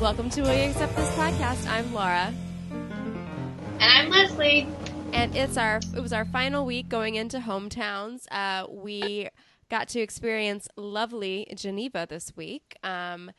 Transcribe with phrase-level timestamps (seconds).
[0.00, 1.68] Welcome to Will You Accept This podcast.
[1.68, 2.32] I'm Laura,
[2.70, 4.66] And I'm Leslie.
[5.12, 8.24] and it's our it was our final week going into hometowns.
[8.30, 9.28] Uh, we
[9.70, 12.76] got to experience lovely Geneva this week.
[12.82, 13.30] Um,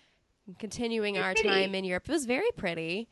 [0.59, 3.07] continuing our time in Europe, it was very pretty.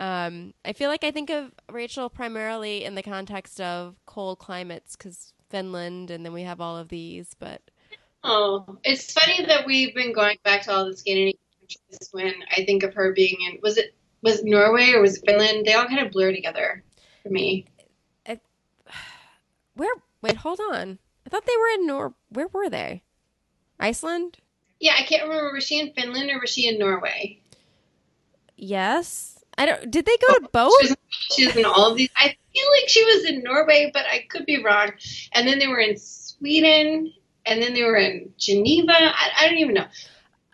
[0.00, 4.94] Um, I feel like I think of Rachel primarily in the context of cold climates
[4.96, 7.34] because Finland, and then we have all of these.
[7.38, 7.62] But
[8.22, 12.64] Oh, it's funny that we've been going back to all the Scandinavian countries when I
[12.64, 15.66] think of her being in was it was Norway or was it Finland?
[15.66, 16.82] They all kind of blur together
[17.22, 17.66] for me.
[19.74, 19.94] where?
[20.22, 20.98] Wait, hold on.
[21.26, 22.14] I thought they were in Nor.
[22.30, 23.02] Where were they?
[23.78, 24.38] Iceland.
[24.80, 27.40] Yeah, I can't remember was she in Finland or was she in Norway?
[28.56, 29.38] Yes.
[29.56, 29.90] I don't.
[29.90, 30.72] Did they go to both?
[30.82, 30.96] She was,
[31.36, 32.10] she was in all of these.
[32.16, 34.92] I feel like she was in Norway, but I could be wrong.
[35.32, 37.12] And then they were in Sweden,
[37.44, 38.92] and then they were in Geneva.
[38.92, 39.86] I, I don't even know.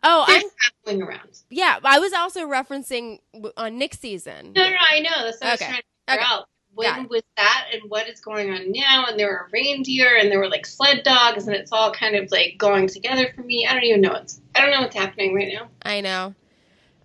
[0.04, 0.42] Oh, They're I'm.
[0.84, 1.30] traveling around.
[1.50, 3.20] Yeah, I was also referencing
[3.56, 4.54] on Nick's season.
[4.56, 5.24] No, no, no, I know.
[5.24, 5.66] That's what I was Okay.
[5.66, 6.26] trying to figure Okay.
[6.26, 6.46] out.
[6.74, 9.06] When was that and what is going on now?
[9.08, 12.30] And there were reindeer and there were like sled dogs and it's all kind of
[12.32, 13.66] like going together for me.
[13.68, 15.68] I don't even know what's I don't know what's happening right now.
[15.82, 16.34] I know.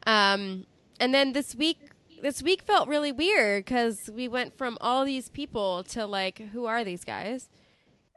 [0.08, 0.66] Um,
[1.00, 1.77] and then this week,
[2.22, 6.66] this week felt really weird because we went from all these people to like, who
[6.66, 7.50] are these guys?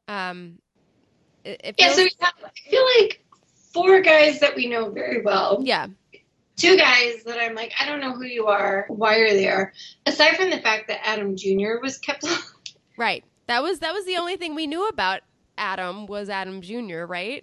[0.08, 0.58] Um,
[1.78, 3.21] Yeah, so I feel like
[3.72, 5.60] four guys that we know very well.
[5.62, 5.86] yeah,
[6.56, 9.72] Two guys that I'm like, I don't know who you are, why you're there.
[10.06, 11.80] Aside from the fact that Adam Jr.
[11.82, 12.24] was kept
[12.96, 13.24] right.
[13.46, 15.20] That was that was the only thing we knew about
[15.58, 17.04] Adam was Adam Jr.
[17.04, 17.42] Right?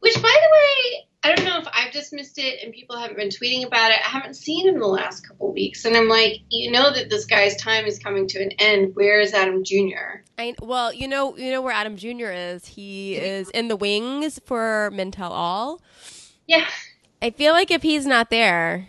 [0.00, 3.16] Which, by the way, I don't know if I've just missed it and people haven't
[3.16, 3.98] been tweeting about it.
[4.04, 7.08] I haven't seen him in the last couple weeks, and I'm like, you know that
[7.08, 8.94] this guy's time is coming to an end.
[8.94, 10.20] Where is Adam Jr.?
[10.38, 12.30] I well, you know, you know where Adam Jr.
[12.30, 12.66] is.
[12.66, 15.80] He is in the wings for Men Tell All.
[16.46, 16.66] Yeah,
[17.22, 18.86] I feel like if he's not there,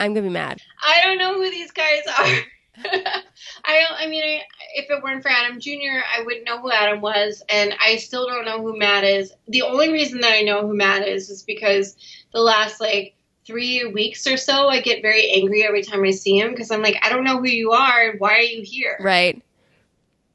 [0.00, 0.60] I'm gonna be mad.
[0.82, 2.38] I don't know who these guys are.
[2.84, 4.00] I don't.
[4.00, 4.42] I mean, I,
[4.74, 8.26] if it weren't for Adam Jr., I wouldn't know who Adam was, and I still
[8.26, 9.32] don't know who Matt is.
[9.48, 11.96] The only reason that I know who Matt is is because
[12.32, 13.14] the last like
[13.46, 16.82] three weeks or so, I get very angry every time I see him because I'm
[16.82, 18.14] like, I don't know who you are.
[18.18, 18.96] Why are you here?
[19.00, 19.42] Right?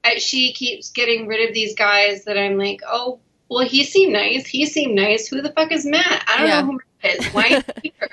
[0.03, 4.13] I, she keeps getting rid of these guys that I'm like, oh, well, he seemed
[4.13, 4.47] nice.
[4.47, 5.27] He seemed nice.
[5.27, 6.23] Who the fuck is Matt?
[6.27, 6.61] I don't Yeah.
[6.61, 7.27] know who Matt is.
[7.33, 8.09] Why is he here?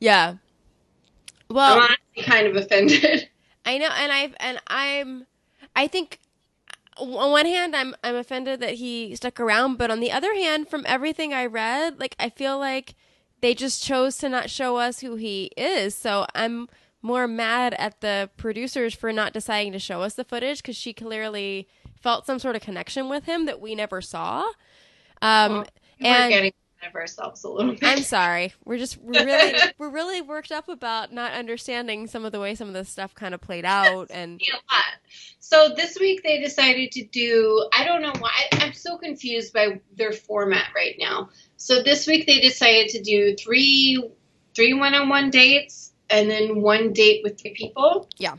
[0.00, 0.34] Yeah.
[1.48, 3.28] Well, I'm honestly kind of offended.
[3.64, 5.26] I know, and I've and I'm,
[5.74, 6.18] I think,
[6.96, 10.68] on one hand, I'm I'm offended that he stuck around, but on the other hand,
[10.68, 12.94] from everything I read, like I feel like
[13.40, 15.94] they just chose to not show us who he is.
[15.94, 16.68] So I'm
[17.02, 20.92] more mad at the producers for not deciding to show us the footage because she
[20.94, 21.68] clearly
[22.00, 24.44] felt some sort of connection with him that we never saw.
[25.20, 25.66] Um, Well,
[26.00, 26.52] and
[26.86, 27.84] of ourselves a little bit.
[27.84, 28.52] I'm sorry.
[28.64, 32.54] We're just we're really we're really worked up about not understanding some of the way
[32.54, 34.84] some of this stuff kind of played out and a lot.
[35.38, 37.68] So this week they decided to do.
[37.76, 38.32] I don't know why.
[38.52, 41.30] I'm so confused by their format right now.
[41.56, 44.02] So this week they decided to do three
[44.54, 48.08] three one-on-one dates and then one date with three people.
[48.18, 48.36] Yeah.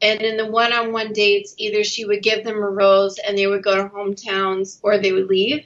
[0.00, 3.62] And in the one-on-one dates, either she would give them a rose and they would
[3.62, 5.64] go to hometowns, or they would leave.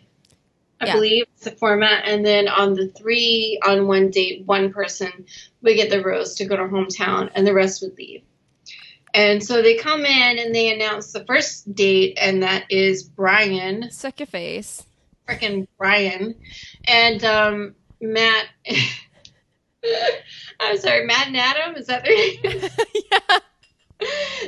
[0.80, 0.92] I Yeah.
[0.94, 2.04] believe it's the format.
[2.06, 5.26] And then on the three on one date, one person
[5.62, 8.22] would get the rose to go to hometown, and the rest would leave.
[9.14, 13.90] And so they come in and they announce the first date, and that is Bryan,
[13.90, 14.84] suck your face.
[15.26, 16.34] freaking Bryan,
[16.86, 18.46] and um, Matt.
[20.60, 21.76] I'm sorry, Matt and Adam.
[21.76, 22.14] Is that their
[22.52, 22.70] name?
[23.10, 23.38] yeah.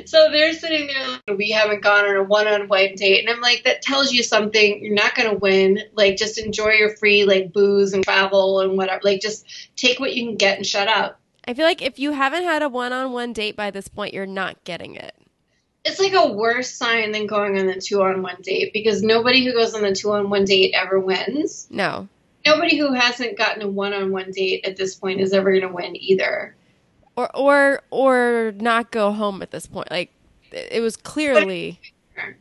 [0.05, 3.21] so they're sitting there like, we haven't gone on a one-on-one date.
[3.21, 4.83] And i'm like that tells you something.
[4.83, 5.79] You're not going to win.
[5.95, 8.99] Like just enjoy your free like booze and travel and whatever.
[9.03, 9.45] Like just
[9.77, 11.19] take what you can get and shut up.
[11.47, 14.63] I feel like if you haven't had a one-on-one date by this point, you're not
[14.65, 15.15] getting it.
[15.85, 19.73] it's like a worse sign than going on the two-on-one date because nobody who goes
[19.73, 21.67] on the two-on-one date ever wins.
[21.71, 22.07] No.
[22.45, 25.95] nobody who hasn't gotten a one-on-one date at this point is ever going to win
[25.95, 26.55] either.
[27.15, 29.89] Or or or not go home at this point.
[29.91, 30.11] Like
[30.51, 31.79] it was clearly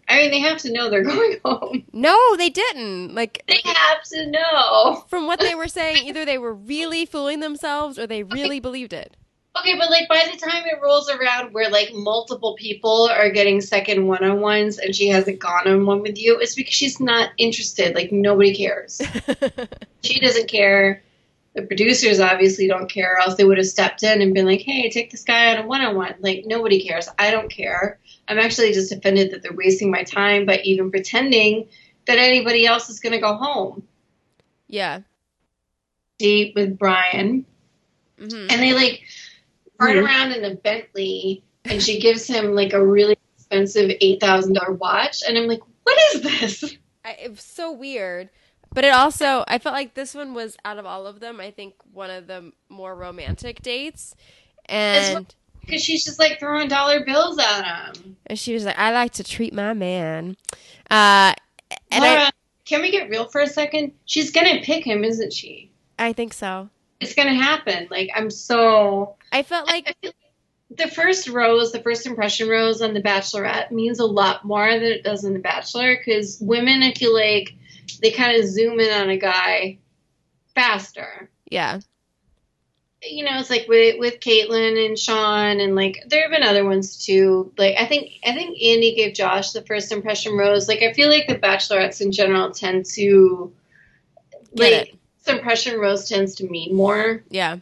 [0.09, 3.15] i mean they have to know they're going home No, they didn't.
[3.15, 7.41] Like they have to know from what they were saying, either they were really fooling
[7.41, 9.17] themselves or they really believed it.
[9.59, 13.61] Okay, but like by the time it rolls around where like multiple people are getting
[13.61, 17.01] second one on ones and she hasn't gone on one with you, it's because she's
[17.01, 17.95] not interested.
[17.97, 19.03] Like nobody cares.
[20.03, 21.03] she doesn't care.
[21.59, 24.61] The producers obviously don't care, or else they would have stepped in and been like,
[24.61, 26.15] hey, take this guy on a one on one.
[26.21, 27.09] Like nobody cares.
[27.19, 27.99] I don't care.
[28.29, 31.69] I'm actually just offended that they're wasting my time by even pretending
[32.07, 33.83] that anybody else is gonna go home.
[34.69, 35.01] yeah.
[36.21, 37.45] Date with Bryan.
[38.19, 39.03] hmm and they like
[39.81, 40.05] run Mhm.
[40.05, 44.75] around in a Bentley, and she gives him like a really expensive eight thousand dollar
[44.75, 46.77] watch, and I'm like, what is this?
[47.05, 48.31] I, it was so weird.
[48.79, 51.51] But it also, I felt like this one was out of all of them, I
[51.51, 54.15] think one of the more romantic dates.
[54.67, 58.17] And, Because she's just like throwing dollar bills at him.
[58.27, 60.37] and she was like, I like to treat my man.
[60.89, 61.35] Uh,
[61.91, 62.33] and I, Laura,
[62.67, 63.95] can we get real for a second?
[64.05, 65.73] She's gonna pick him, isn't she?
[65.99, 66.69] I think so.
[67.01, 67.89] It's gonna happen.
[67.91, 69.17] Like I'm so.
[69.33, 70.13] I felt like, I feel
[70.71, 74.71] like the first rose, the first impression rose on The Bachelorette means a lot more
[74.73, 77.58] than it does in The Bachelor because women, I feel like
[78.03, 79.79] they kind of zoom in on a guy
[80.55, 81.31] faster.
[81.51, 81.81] yeah.
[83.01, 86.65] You know, it's like with with Kaitlyn and Shawn, and like there have been other
[86.65, 87.53] ones too.
[87.57, 90.67] Like I think I think Andi gave Josh the first impression rose.
[90.67, 93.53] Like I feel like the Bachelorettes in general tend to
[94.57, 97.23] Get like first impression rose tends to mean more.
[97.31, 97.59] Yeah.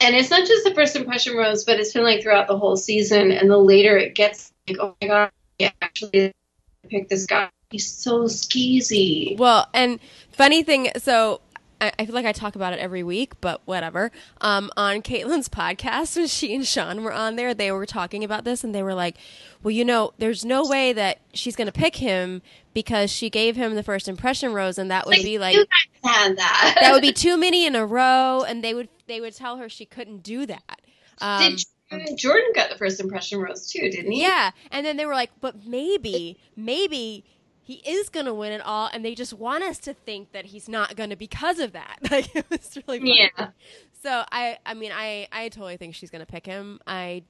[0.00, 2.76] And it's not just the first impression rose, but it's been like throughout the whole
[2.76, 3.32] season.
[3.32, 5.30] And the later it gets, like, oh my god,
[5.60, 6.32] I actually
[6.88, 7.50] picked this guy.
[7.70, 9.36] He's so skeezy.
[9.38, 10.00] Well, and
[10.32, 11.40] funny thing, so
[11.80, 14.10] I, I feel like I talk about it every week, but whatever.
[14.40, 18.44] Um, on Kaitlyn's podcast, when she and Shawn were on there, they were talking about
[18.44, 19.16] this, and they were like,
[19.62, 22.42] "Well, you know, there's no way that she's going to pick him
[22.74, 25.64] because she gave him the first impression rose, and that would be like you
[26.02, 26.76] that.
[26.80, 29.68] that would be too many in a row, and they would they would tell her
[29.68, 30.80] she couldn't do that."
[31.18, 31.56] Um,
[32.16, 34.22] Jordan got the first impression rose too, didn't he?
[34.22, 37.24] yeah, and then they were like, "But maybe, maybe."
[37.70, 40.68] He is gonna win it all, and they just want us to think that he's
[40.68, 41.98] not gonna because of that.
[42.10, 43.30] Like it was really funny.
[43.38, 43.50] Yeah.
[44.02, 46.80] So I, I mean, I, I totally think she's gonna pick him.
[46.84, 47.22] I,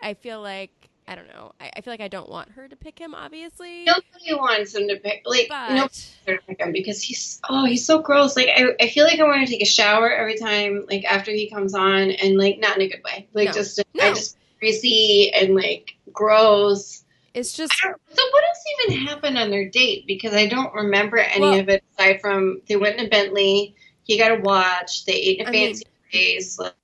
[0.00, 0.70] I feel like
[1.06, 1.52] I don't know.
[1.60, 3.14] I, I feel like I don't want her to pick him.
[3.14, 5.24] Obviously, Nobody wants him to pick.
[5.26, 8.34] Like but nobody wants to pick him because he's oh he's so gross.
[8.34, 11.32] Like I, I feel like I want to take a shower every time like after
[11.32, 13.28] he comes on and like not in a good way.
[13.34, 13.52] Like No.
[13.52, 14.04] just No.
[14.04, 17.01] I just greasy and like gross.
[17.34, 20.06] It's just So what else even happened on their date?
[20.06, 23.74] Because I don't remember any Well- of it aside from they went in a Bentley.
[24.04, 25.04] He got a watch.
[25.04, 26.58] They ate in a I mean- fancy place.
[26.58, 26.74] Like,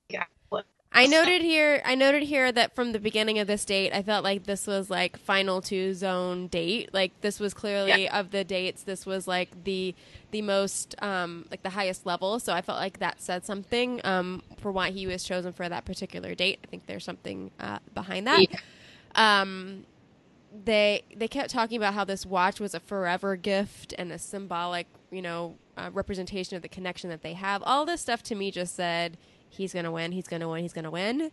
[0.90, 1.82] I noted here.
[1.84, 4.88] I noted here that from the beginning of this date, I felt like this was
[4.88, 6.90] like final two zone date.
[6.94, 8.82] Like this was clearly of the dates.
[8.84, 9.94] This was like the
[10.30, 12.40] the most um like the highest level.
[12.40, 15.84] So I felt like that said something um for why he was chosen for that
[15.84, 16.58] particular date.
[16.64, 18.40] I think there's something uh, behind that.
[18.50, 18.58] Yeah.
[19.14, 19.84] Um,
[20.64, 24.86] they they kept talking about how this watch was a forever gift and a symbolic,
[25.10, 27.62] you know, uh, representation of the connection that they have.
[27.64, 29.16] All this stuff to me just said
[29.48, 31.30] he's gonna win, he's gonna win, he's gonna win.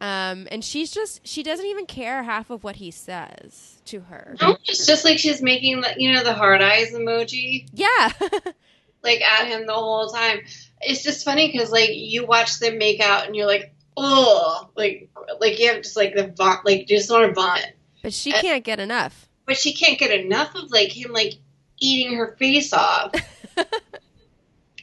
[0.00, 4.34] Um, and she's just she doesn't even care half of what he says to her.
[4.40, 8.10] no, it's just like she's making like you know the hard eyes emoji Yeah,
[9.04, 10.40] like at him the whole time.
[10.80, 15.08] It's just funny because like you watch them make out and you're like oh like
[15.38, 17.76] like you have just like the vom- like you just want to vomit.
[18.02, 19.28] But she can't get enough.
[19.46, 21.34] but she can't get enough of like him like
[21.80, 23.12] eating her face off.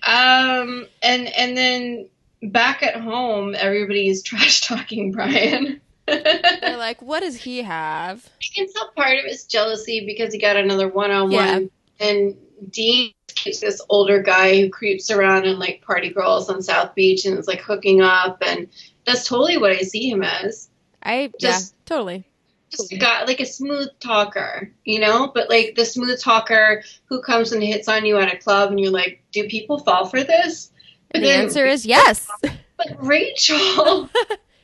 [0.07, 2.09] um and and then
[2.41, 5.81] back at home everybody's trash talking Bryan.
[6.07, 8.25] They're like, what does he have?
[8.41, 11.69] I can tell part of it's jealousy because he got another one on one
[11.99, 12.35] and
[12.71, 17.25] Dean keeps this older guy who creeps around and like party girls on South Beach
[17.25, 18.67] and is like hooking up and
[19.05, 20.69] that's totally what I see him as.
[21.03, 22.25] I Just- yeah, totally.
[22.69, 27.51] Just guy like a smooth talker, you know, but like the smooth talker who comes
[27.51, 30.71] and hits on you at a club, and you're like, do people fall for this?
[31.11, 32.29] But the then- answer is yes.
[32.41, 34.09] but Rachel,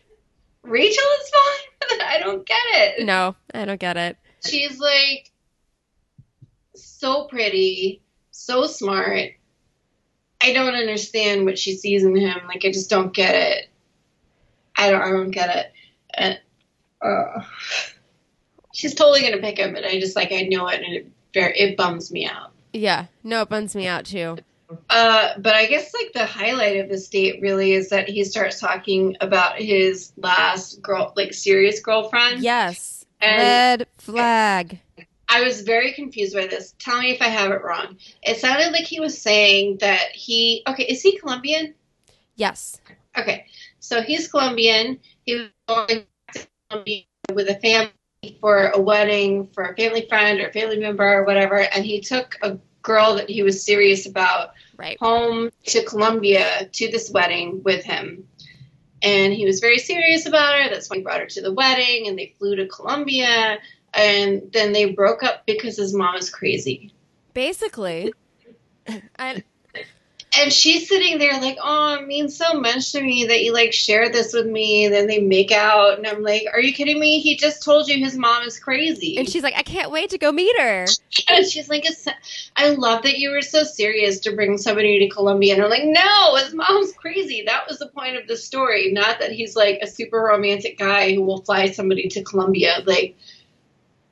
[0.63, 1.99] Rachel is fine.
[2.01, 3.05] I don't get it.
[3.05, 4.17] no, I don't get it.
[4.45, 5.31] She's like
[6.75, 9.31] so pretty, so smart.
[10.41, 12.37] I don't understand what she sees in him.
[12.47, 13.69] Like I just don't get it.
[14.77, 15.01] I don't.
[15.01, 15.71] I don't get it.
[16.13, 16.39] And,
[17.01, 17.43] uh,
[18.75, 21.57] she's totally gonna pick him, but I just like I know it, and it very
[21.57, 22.51] it bums me out.
[22.73, 24.37] Yeah, no, it bums me out too.
[24.89, 28.59] Uh, but I guess like the highlight of this date really is that he starts
[28.59, 32.41] talking about his last girl, like serious girlfriend.
[32.41, 33.05] Yes.
[33.21, 33.41] And-
[33.81, 34.79] Red flag.
[35.27, 36.75] I was very confused by this.
[36.77, 37.97] Tell me if I have it wrong.
[38.21, 41.73] It sounded like he was saying that he okay, is he Colombian?
[42.35, 42.79] Yes.
[43.17, 43.45] Okay.
[43.79, 44.99] So he's Colombian.
[45.25, 47.03] He was going to Colombia
[47.33, 47.91] with a family
[48.41, 52.37] for a wedding for a family friend or family member or whatever, and he took
[52.41, 54.97] a girl that he was serious about Right.
[54.99, 58.27] home to Colombia to this wedding with him.
[59.01, 60.69] And he was very serious about her.
[60.69, 63.59] That's why he brought her to the wedding, and they flew to Colombia.
[63.93, 66.93] And then they broke up because his mom is crazy.
[67.33, 68.13] Basically.
[69.15, 69.43] And
[70.39, 73.73] and she's sitting there like, oh, it means so much to me that you like
[73.73, 74.85] share this with me.
[74.85, 77.19] And then they make out, and I'm like, are you kidding me?
[77.19, 79.17] He just told you his mom is crazy.
[79.17, 80.85] And she's like, I can't wait to go meet her.
[81.27, 81.85] And she's like,
[82.55, 85.55] I love that you were so serious to bring somebody to Colombia.
[85.55, 87.43] And I'm like, no, his mom's crazy.
[87.45, 91.13] That was the point of the story, not that he's like a super romantic guy
[91.13, 92.83] who will fly somebody to Colombia.
[92.85, 93.15] Like,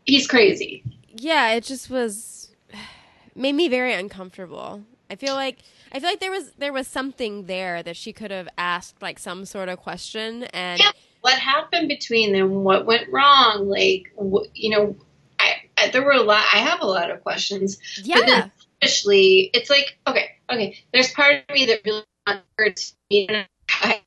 [0.05, 0.83] he's crazy.
[1.15, 2.51] Yeah, it just was
[3.35, 4.83] made me very uncomfortable.
[5.09, 5.59] I feel like
[5.93, 9.19] I feel like there was there was something there that she could have asked like
[9.19, 12.63] some sort of question and Yeah, what happened between them?
[12.63, 13.69] What went wrong?
[13.69, 14.95] Like, wh- you know,
[15.39, 16.43] I, I there were a lot.
[16.51, 17.77] I have a lot of questions.
[18.01, 18.17] Yeah.
[18.19, 20.77] But then especially, it's like, okay, okay.
[20.91, 24.01] There's part of me that really wants her to be a guy.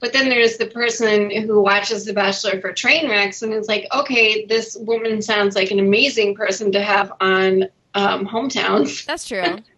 [0.00, 3.86] But then there's the person who watches The Bachelor for train wrecks and is like,
[3.94, 9.04] okay, this woman sounds like an amazing person to have on um, Hometowns.
[9.04, 9.58] That's true.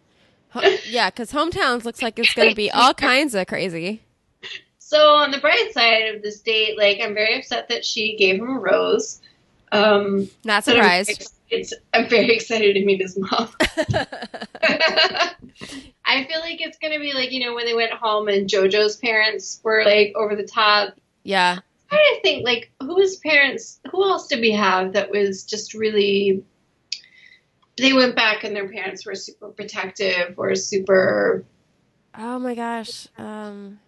[0.88, 4.02] Yeah, because hometowns looks like it's going to be all kinds of crazy.
[4.78, 8.37] So on the bright side of this date, like I'm very upset that she gave
[8.40, 9.21] him a rose.
[9.73, 11.11] Um, Not surprised.
[11.11, 13.49] excited- I'm very excited to meet his mom.
[14.62, 18.97] I feel like it's gonna be like you know when they went home and JoJo's
[18.97, 20.95] parents were like over the top.
[21.25, 21.59] yeah.
[21.92, 25.75] I trying to think like whose parents, who else did we have that was just
[25.75, 26.45] really.
[27.80, 31.44] They went back and their parents were super protective or super.
[32.16, 33.08] Oh my gosh.
[33.18, 33.80] Um,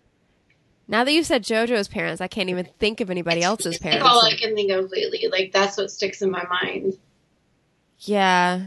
[0.89, 4.03] now that you've said JoJo's parents, I can't even think of anybody else's parents.
[4.03, 5.29] That's all I can think of lately.
[5.31, 6.95] Like that's what sticks in my mind.
[7.99, 8.67] Yeah.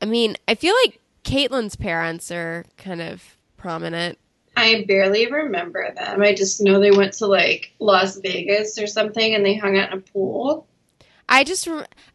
[0.00, 4.18] I mean, I feel like Kaitlyn's parents are kind of prominent.
[4.56, 6.22] I barely remember them.
[6.22, 9.92] I just know they went to like Las Vegas or something and they hung out
[9.92, 10.66] in a pool.
[11.28, 11.66] I just,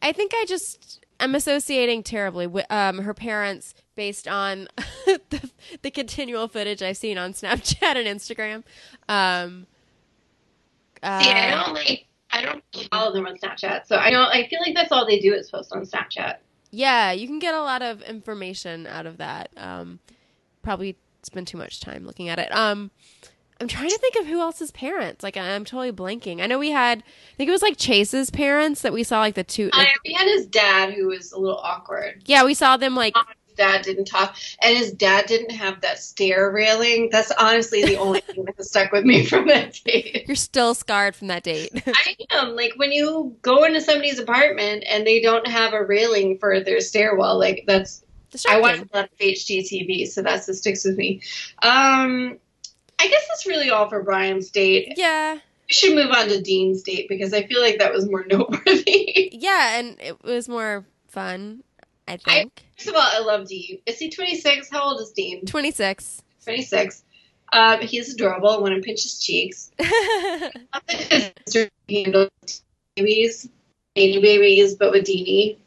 [0.01, 4.67] I think I just, I'm associating terribly with um, her parents based on
[5.05, 8.63] the, the continual footage I've seen on Snapchat and Instagram.
[9.09, 9.67] Um,
[11.03, 12.05] uh, See, I don't like.
[12.31, 14.27] I don't follow them on Snapchat, so I don't.
[14.27, 16.37] I feel like that's all they do is post on Snapchat.
[16.71, 19.49] yeah, you can get a lot of information out of that.
[19.57, 19.99] Um,
[20.61, 22.53] probably spend too much time looking at it.
[22.55, 22.91] Um,
[23.61, 25.23] I'm trying to think of who else's parents.
[25.23, 26.41] Like I'm totally blanking.
[26.41, 29.35] I know we had, I think it was like Chase's parents that we saw like
[29.35, 29.69] the two.
[29.73, 32.23] Like, I, we had his dad who was a little awkward.
[32.25, 33.15] yeah, we saw them like
[33.47, 37.09] His dad didn't talk, and his dad didn't have that stair railing.
[37.11, 40.23] That's honestly the only thing that stuck with me from that date.
[40.27, 41.71] you're still scarred from that date.
[41.87, 46.37] I am like when you go into somebody's apartment and they don't have a railing
[46.37, 47.37] for their stairwell.
[47.37, 48.03] Like that's
[48.47, 51.21] I watch a lot of HGTV, so that's what sticks with me.
[51.63, 52.37] Um,
[52.99, 54.93] I guess that's really all for Bryan's date.
[54.97, 55.39] Yeah, We
[55.73, 59.29] should move on to Dean's date because I feel like that was more noteworthy.
[59.33, 61.63] yeah, and it was more fun.
[62.07, 63.79] I think First of all, I love Dean.
[63.85, 64.69] Is he 26?
[64.71, 65.45] How old is Dean?
[65.45, 66.23] 26.
[66.43, 67.03] 26.
[67.53, 68.49] Um, he's adorable.
[68.49, 69.71] I want to pinch his cheeks.
[69.79, 72.29] I love that his sister handles
[72.95, 73.49] babies,
[73.95, 75.57] baby babies, but with Deanie.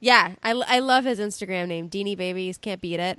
[0.00, 2.58] yeah, I, I love his Instagram name, Deanie Babies.
[2.58, 3.18] Can't beat it.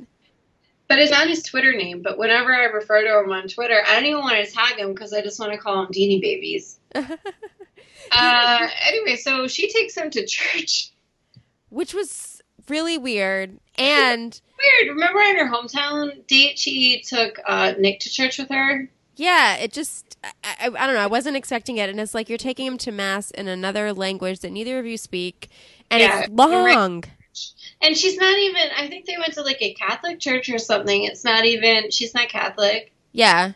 [0.89, 2.01] But it's not his Twitter name.
[2.01, 4.93] But whenever I refer to him on Twitter, I don't even want to tag him
[4.93, 6.79] because I just want to call him Deanie Babies.
[8.11, 10.91] Uh, anyway, so she takes him to church.
[11.69, 13.59] Which was really weird.
[13.77, 14.95] And Weird.
[14.95, 18.89] Remember on her hometown date, she took uh, Nick to church with her?
[19.15, 21.89] yeah, it just, I, I, I don't know, I wasn't expecting it.
[21.89, 24.97] And it's like you're taking him to Mass in another language that neither of you
[24.97, 25.49] speak.
[25.91, 27.09] And Yeah, it's you're right.
[27.81, 27.87] Long.
[27.87, 31.03] And she's not even, I think they went to like a Catholic church or something.
[31.03, 32.93] It's not even, she's not Catholic.
[33.11, 33.53] Yeah.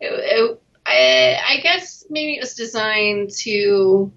[0.00, 4.12] It, it, I, I guess maybe it was designed to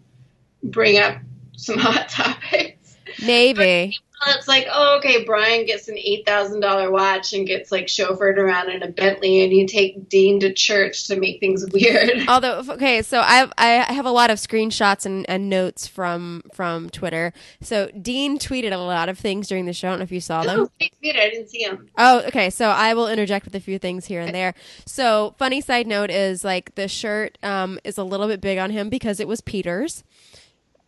[0.64, 1.18] bring up
[1.58, 2.98] some hot topics.
[3.24, 3.98] Maybe.
[4.28, 8.38] It's like, oh, okay, Bryan gets an eight thousand dollar watch and gets like chauffeured
[8.38, 12.28] around in a Bentley, and you take Dean to church to make things weird.
[12.28, 16.90] Although okay, so I I have a lot of screenshots and, and notes from from
[16.90, 17.34] Twitter.
[17.62, 19.90] So Dean tweeted a lot of things during the show.
[19.90, 20.60] I don't know if you saw them.
[20.62, 21.20] Oh, thanks, Peter.
[21.20, 21.90] I didn't see him.
[21.98, 22.50] Oh, okay.
[22.50, 24.54] So I will interject with a few things here and there.
[24.86, 28.72] So funny side note is like the shirt um is a little bit big on
[28.72, 30.04] him because it was Peter's.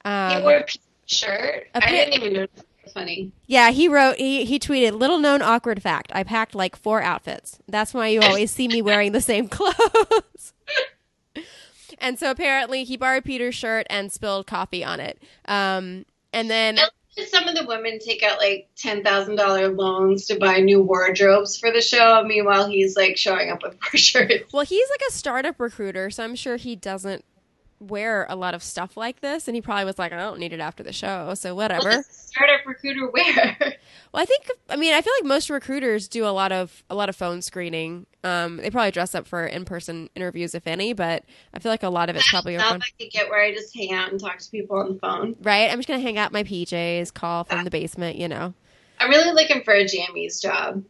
[0.04, 0.66] He Um, wore a
[1.06, 1.68] shirt.
[1.76, 2.48] a I didn't even know.
[2.94, 3.32] Funny.
[3.46, 6.12] yeah, he wrote he he tweeted little known awkward fact.
[6.16, 7.60] I packed like four outfits.
[7.68, 10.54] That's why you always see me wearing the same clothes.
[12.00, 15.22] and so apparently he borrowed Peter's shirt and spilled coffee on it.
[15.46, 16.78] Um and then
[17.30, 21.58] Some of the women take out like ten thousand dollar loans to buy new wardrobes
[21.58, 22.24] for the show.
[22.26, 24.52] Meanwhile, he's like showing up with shirts.
[24.54, 27.24] well, he's like a startup recruiter, so I'm sure he doesn't
[27.80, 30.52] wear a lot of stuff like this, and he probably was like, I don't need
[30.54, 31.90] it after the show, so whatever.
[31.92, 33.58] does startup recruiter wear?
[34.14, 36.96] Well, I think I mean I feel like most recruiters do a lot of a
[36.96, 38.06] lot of phone screening.
[38.24, 41.84] Um, they probably dress up for in person interviews if any, but I feel like
[41.84, 42.82] a lot of it's probably now open.
[42.84, 45.36] I could get where I just hang out and talk to people on the phone.
[45.42, 45.70] Right?
[45.70, 48.18] I'm just gonna hang out my PJs, call from the basement.
[48.18, 48.54] You know,
[49.00, 50.86] I'm really looking for a jammies job.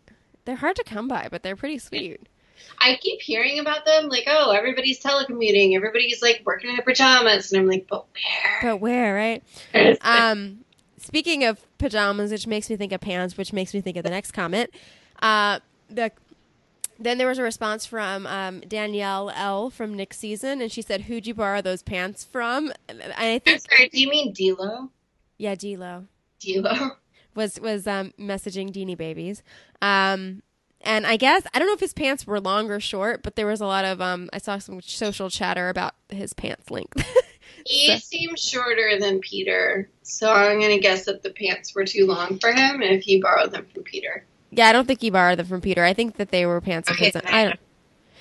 [0.46, 2.22] they're hard to come by, but they're pretty sweet.
[2.79, 7.51] I keep hearing about them, like, oh, everybody's telecommuting, everybody's like working in their pajamas,
[7.51, 8.59] and I'm like, but where?
[8.61, 9.43] But where, right?
[10.01, 10.59] Um,
[10.97, 14.09] speaking of pajamas, which makes me think of pants, which makes me think of the
[14.09, 14.69] next comment.
[15.21, 15.59] Uh,
[15.89, 16.11] the
[16.99, 21.01] then there was a response from um, Danielle L from Nick season, and she said,
[21.01, 24.89] "Who'd you borrow those pants from?" And I I'm think, sorry, do you mean D'Lo?
[25.37, 26.05] yeah, D'Lo
[26.39, 26.91] D'Lo?
[27.35, 29.43] was was um, messaging Deanie Babies.
[29.81, 30.41] Um,
[30.81, 33.48] and I guess I don't know if his pants were long or short, but there
[33.48, 37.05] was a lot of um, I saw some social chatter about his pants length.
[37.65, 42.39] He seemed shorter than Peter, so I'm gonna guess that the pants were too long
[42.39, 44.24] for him, and if he borrowed them from Peter.
[44.51, 45.84] yeah, I don't think he borrowed them from Peter.
[45.84, 47.15] I think that they were pants Okay, his.
[47.17, 47.60] I I don't.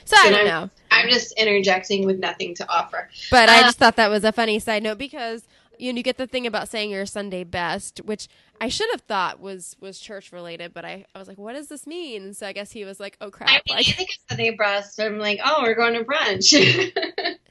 [0.04, 0.70] So I don't I'm- know.
[0.90, 3.08] I'm just interjecting with nothing to offer.
[3.30, 5.44] But I Uh, just thought that was a funny side note because
[5.78, 8.26] you know, you get the thing about saying your Sunday best, which
[8.60, 11.68] I should have thought was was church related, but I, I was like, what does
[11.68, 12.22] this mean?
[12.22, 14.24] And so I guess he was like, oh crap, I mean, like I think it's
[14.28, 15.00] Sunday breast.
[15.00, 16.94] I'm like, oh, we're going to brunch.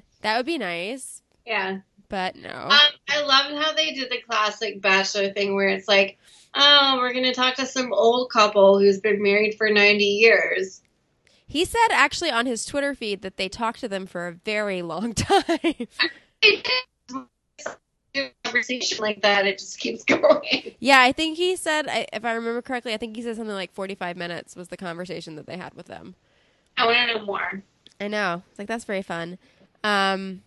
[0.22, 1.80] that would be nice, yeah.
[2.10, 2.50] but no.
[2.50, 2.72] Um,
[3.10, 6.18] I loved how they did the classic bachelor thing where it's like,
[6.56, 10.82] oh, we're going to talk to some old couple who's been married for 90 years.
[11.48, 14.82] he said actually on his Twitter feed that they talked to them for a very
[14.82, 15.88] long time.
[18.16, 19.46] They did a conversation like that.
[19.46, 20.74] It just keeps going.
[20.80, 23.74] yeah, I think he said, if I remember correctly, I think he said something like
[23.74, 26.16] forty five minutes was the conversation that they had with them.
[26.78, 27.64] I want to know more.
[28.00, 29.38] I know, it's like that's very fun.
[29.84, 30.42] Um,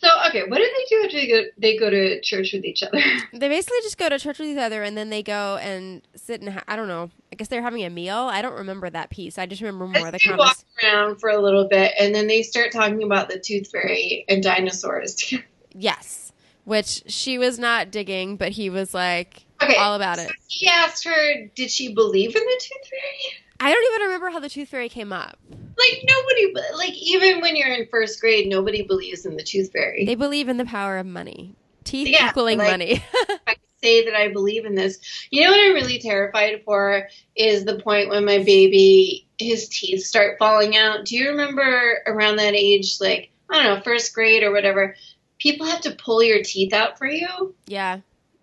[0.00, 2.82] So, okay, what do they do after they go, they go to church with each
[2.82, 3.00] other?
[3.32, 6.40] They basically just go to church with each other, and then they go and sit
[6.40, 7.10] and ha- I don't know.
[7.32, 8.16] I guess they're having a meal.
[8.16, 9.38] I don't remember that piece.
[9.38, 12.26] I just remember more of the they walk around for a little bit, and then
[12.26, 15.32] they start talking about the tooth fairy and dinosaurs.
[15.72, 16.29] Yes,
[16.70, 19.74] which she was not digging, but he was like Okay.
[19.76, 20.30] all about it.
[20.46, 23.42] he asked her, did she believe in the tooth fairy?
[23.58, 25.36] I don't even remember how the tooth fairy came up.
[25.50, 30.04] Like nobody, like even when you're in first grade, nobody believes in the tooth fairy.
[30.06, 33.04] They believe in the power of money, teeth Yeah, equaling like- money.
[33.48, 34.98] I say that I believe in this.
[35.30, 40.04] You know what I'm really terrified for is the point when my baby his teeth
[40.04, 41.04] start falling out.
[41.06, 44.94] Do you remember around that age, like I don't know, first grade or whatever?
[45.40, 47.54] People have to pull your teeth out for you.
[47.66, 48.00] yeah.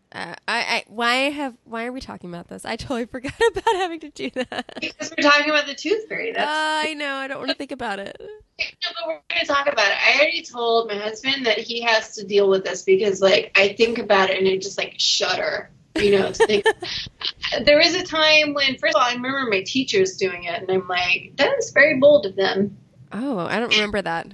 [0.10, 2.64] Uh, I, I why have why are we talking about this?
[2.64, 4.80] I totally forgot about having to do that.
[4.80, 6.32] Because we're talking about the tooth fairy.
[6.32, 7.16] That's I know.
[7.16, 8.16] I don't want to think about it.
[8.20, 9.98] No, but we're going to talk about it.
[10.02, 13.74] I already told my husband that he has to deal with this because, like, I
[13.74, 15.70] think about it and I just like shudder.
[15.96, 16.32] You know,
[17.64, 20.72] there was a time when, first of all, I remember my teachers doing it, and
[20.72, 22.78] I'm like, that is very bold of them.
[23.12, 24.28] Oh, I don't remember that.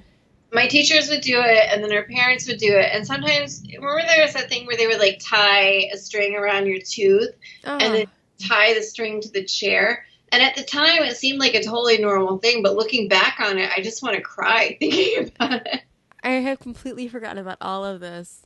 [0.54, 4.02] My teachers would do it, and then our parents would do it, and sometimes remember
[4.08, 7.32] there was that thing where they would like tie a string around your tooth
[7.66, 7.78] Oh.
[7.78, 8.06] and then
[8.48, 10.06] tie the string to the chair.
[10.32, 13.58] And at the time, it seemed like a totally normal thing, but looking back on
[13.58, 15.82] it, I just want to cry thinking about it.
[16.24, 18.46] I have completely forgotten about all of this.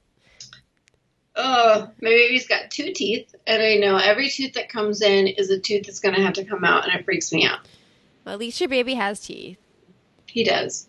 [1.35, 5.51] Oh, my baby's got two teeth, and I know every tooth that comes in is
[5.51, 7.59] a tooth that's going to have to come out, and it freaks me out.
[8.25, 9.57] Well, at least your baby has teeth.
[10.25, 10.87] He does.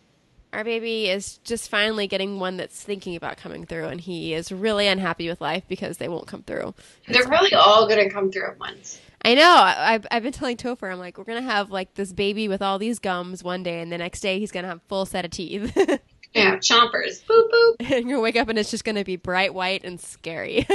[0.53, 4.51] Our baby is just finally getting one that's thinking about coming through, and he is
[4.51, 6.75] really unhappy with life because they won't come through.
[7.07, 8.99] They're probably all going to come through at once.
[9.23, 9.43] I know.
[9.57, 12.49] I- I've, I've been telling Topher, I'm like, we're going to have like this baby
[12.49, 15.05] with all these gums one day, and the next day he's going to have full
[15.07, 15.77] set of teeth.
[16.35, 17.25] Yeah, chompers.
[17.25, 17.77] Boop, boop.
[17.81, 19.99] and you're going to wake up and it's just going to be bright white and
[19.99, 20.69] scary.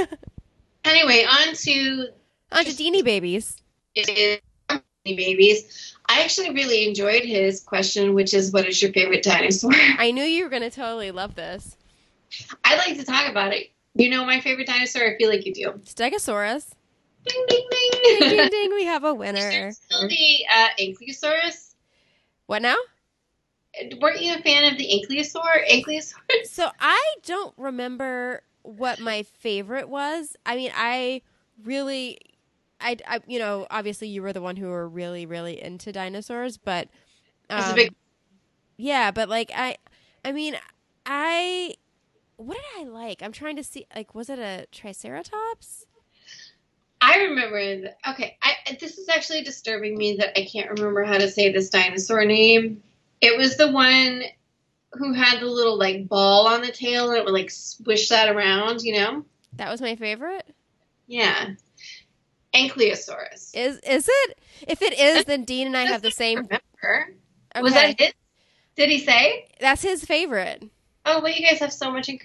[0.84, 2.08] Anyway, on to
[2.50, 3.62] On to Deanie babies.
[3.94, 4.40] is
[5.04, 5.93] babies.
[6.06, 9.72] I actually really enjoyed his question, which is, what is your favorite dinosaur?
[9.98, 11.76] I knew you were going to totally love this.
[12.64, 13.70] I like to talk about it.
[13.94, 15.02] You know my favorite dinosaur?
[15.04, 15.70] I feel like you do.
[15.84, 16.70] Stegosaurus.
[17.26, 18.28] Ding, ding, Ding, ding.
[18.36, 18.70] ding, ding.
[18.74, 19.72] We have a winner.
[19.72, 21.74] Still the uh, Ankylosaurus.
[22.46, 22.76] What now?
[24.00, 25.68] Weren't you a fan of the Ankylosaur?
[25.70, 26.44] Ankylosaur?
[26.44, 30.36] So I don't remember what my favorite was.
[30.44, 31.22] I mean, I
[31.64, 32.18] really,
[32.84, 36.58] I, I you know, obviously you were the one who were really, really into dinosaurs,
[36.58, 36.88] but
[37.48, 37.94] um, big-
[38.76, 39.76] yeah, but like I,
[40.24, 40.56] I mean,
[41.06, 41.74] I,
[42.36, 43.22] what did I like?
[43.22, 43.86] I'm trying to see.
[43.94, 45.86] Like, was it a Triceratops?
[47.00, 47.90] I remember.
[48.08, 51.70] Okay, I, this is actually disturbing me that I can't remember how to say this
[51.70, 52.82] dinosaur name.
[53.20, 54.22] It was the one
[54.92, 58.34] who had the little like ball on the tail and it would like swish that
[58.34, 59.24] around, you know?
[59.54, 60.46] That was my favorite.
[61.06, 61.50] Yeah.
[62.54, 63.50] Ankylosaurus.
[63.54, 64.38] Is is it?
[64.66, 66.38] If it is, then Dean and I have the same.
[66.38, 67.14] Remember?
[67.54, 67.62] Okay.
[67.62, 68.12] Was that his?
[68.76, 69.46] Did he say?
[69.60, 70.64] That's his favorite.
[71.06, 72.18] Oh, well, you guys have so much in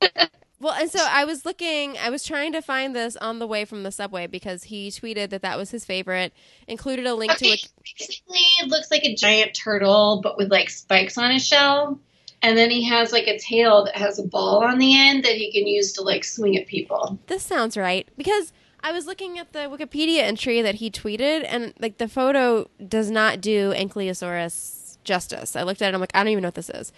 [0.60, 3.64] Well, and so I was looking, I was trying to find this on the way
[3.64, 6.32] from the subway because he tweeted that that was his favorite,
[6.66, 7.68] included a link Okay, to it.
[7.96, 12.00] basically, it looks like a giant turtle, but with like spikes on his shell.
[12.42, 15.36] And then he has like a tail that has a ball on the end that
[15.36, 17.20] he can use to like swing at people.
[17.28, 21.74] This sounds right because I was looking at the Wikipedia entry that he tweeted, and
[21.78, 25.56] like the photo does not do Ankylosaurus justice.
[25.56, 26.92] I looked at it, I'm like, I don't even know what this is.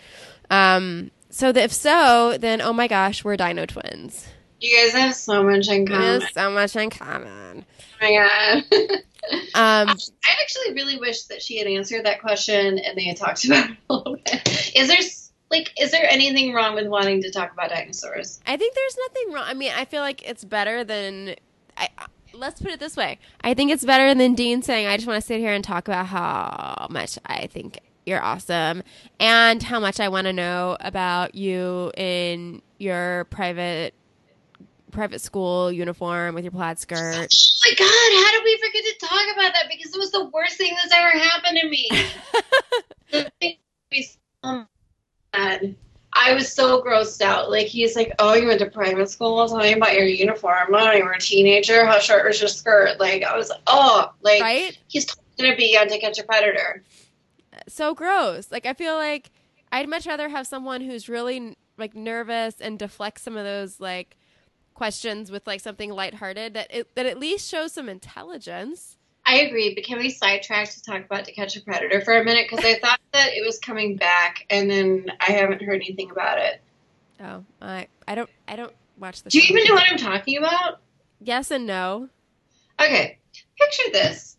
[0.51, 4.27] Um, so the, if so, then oh my gosh, we're Dino twins.
[4.61, 6.21] You guys have so much in common.
[6.21, 7.65] have so much in common.
[8.03, 9.01] Oh my god.
[9.55, 13.45] Um, I actually really wish that she had answered that question and they had talked
[13.47, 14.73] about it a little bit.
[14.75, 14.99] Is there
[15.51, 18.41] like is there anything wrong with wanting to talk about dinosaurs?
[18.47, 19.45] I think there's nothing wrong.
[19.47, 21.37] I mean, I feel like it's better than.
[21.81, 23.19] I, let's put it this way.
[23.41, 25.89] I think it's better than Dean saying, "I just want to sit here and talk
[25.89, 28.83] about how much I think you're awesome
[29.19, 33.95] and how much I want to know about you in your private
[34.91, 39.07] private school uniform with your plaid skirt." Oh my god, how did we forget to
[39.07, 39.65] talk about that?
[39.71, 41.89] Because it was the worst thing that's ever happened to me.
[43.11, 43.57] the thing
[43.93, 44.67] was so
[45.33, 45.77] bad.
[46.13, 47.51] I was so grossed out.
[47.51, 49.47] Like he's like, "Oh, you went to private school?
[49.49, 50.75] Tell me about your uniform.
[50.75, 51.85] Oh, you were a teenager.
[51.87, 54.79] How short was your skirt?" Like I was, like, oh, like right?
[54.89, 55.07] he's
[55.39, 56.83] gonna be on To Catch a Predator.
[57.69, 58.51] so gross.
[58.51, 59.31] Like I feel like
[59.73, 64.17] I'd much rather have someone who's really like nervous and deflects some of those like
[64.75, 68.97] questions with like something lighthearted that it, that at least shows some intelligence.
[69.31, 72.25] I agree, but can we sidetrack to talk about To Catch a Predator for a
[72.25, 72.49] minute?
[72.51, 76.39] Because I thought that it was coming back, and then I haven't heard anything about
[76.39, 76.61] it.
[77.21, 80.39] Oh, I I don't I don't watch the Do you even know what I'm talking
[80.39, 80.81] about?
[81.21, 82.09] Yes and no.
[82.81, 83.19] Okay,
[83.57, 84.37] picture this.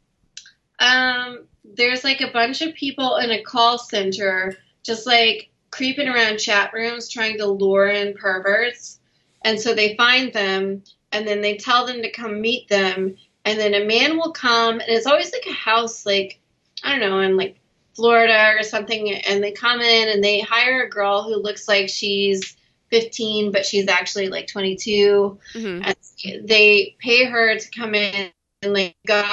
[0.80, 6.38] Um, there's like a bunch of people in a call center just like creeping around
[6.38, 9.00] chat rooms trying to lure in perverts.
[9.46, 13.16] And so they find them and then they tell them to come meet them.
[13.46, 16.40] And then a man will come and it's always like a house, like,
[16.84, 17.60] I don't know, in like
[17.96, 19.12] Florida or something.
[19.14, 22.56] And they come in and they hire a girl who looks like she's
[22.92, 25.96] 15, but she's actually like 22 hmm and
[26.48, 28.30] they pay her to come in
[28.62, 29.24] and like go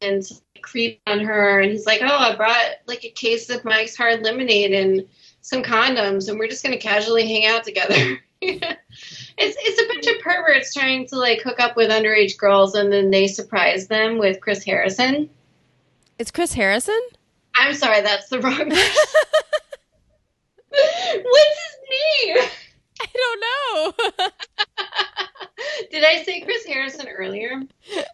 [0.00, 0.22] and
[0.62, 4.22] creep on her and he's like oh i brought like a case of mike's hard
[4.22, 5.06] lemonade and
[5.40, 10.06] some condoms and we're just going to casually hang out together it's it's a bunch
[10.06, 14.18] of perverts trying to like hook up with underage girls and then they surprise them
[14.18, 15.28] with chris harrison
[16.18, 17.00] It's Chris Harrison.
[17.56, 18.68] i'm sorry that's the wrong
[20.68, 22.36] what's his name
[23.00, 24.26] I don't know.
[25.90, 27.60] Did I say Chris Harrison earlier?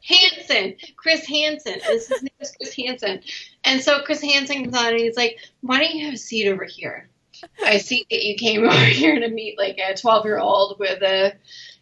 [0.03, 0.75] Hansen.
[0.97, 1.75] Chris Hansen.
[1.87, 3.21] This his name is Chris Hansen.
[3.65, 6.49] And so Chris Hansen comes on and he's like, Why don't you have a seat
[6.49, 7.09] over here?
[7.65, 11.03] I see that you came over here to meet like a twelve year old with
[11.03, 11.35] a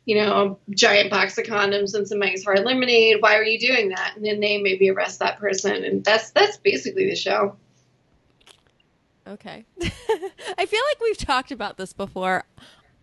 [0.04, 3.16] you know, a giant box of condoms and some Mike's hard lemonade.
[3.20, 4.14] Why were you doing that?
[4.16, 7.56] And then they maybe arrest that person and that's that's basically the show.
[9.26, 9.66] okay.
[9.82, 12.44] I feel like we've talked about this before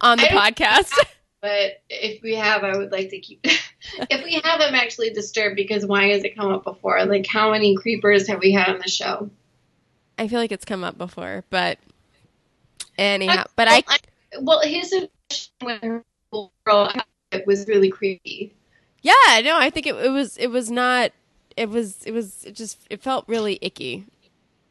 [0.02, 0.94] on the podcast.
[1.42, 3.42] But if we have, I would like to keep.
[3.46, 7.06] if we have, I'm actually disturbed because why has it come up before?
[7.06, 9.30] Like, how many creepers have we had on the show?
[10.18, 11.78] I feel like it's come up before, but
[12.98, 13.84] anyhow, but I
[14.40, 15.82] Well, his impression with
[16.68, 16.90] her
[17.32, 18.54] it was really creepy.
[19.02, 21.12] yeah, no, I think it, it was it was not
[21.58, 24.06] it was it was it just it felt really icky,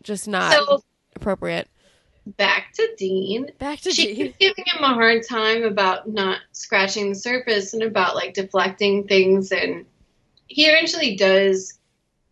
[0.03, 0.83] just not So
[1.17, 1.69] appropriate.
[2.27, 3.51] back to Dean.
[3.59, 7.83] Back to She keeps giving him a hard time about not scratching the surface and
[7.83, 9.87] about like deflecting things, and
[10.47, 11.79] he eventually does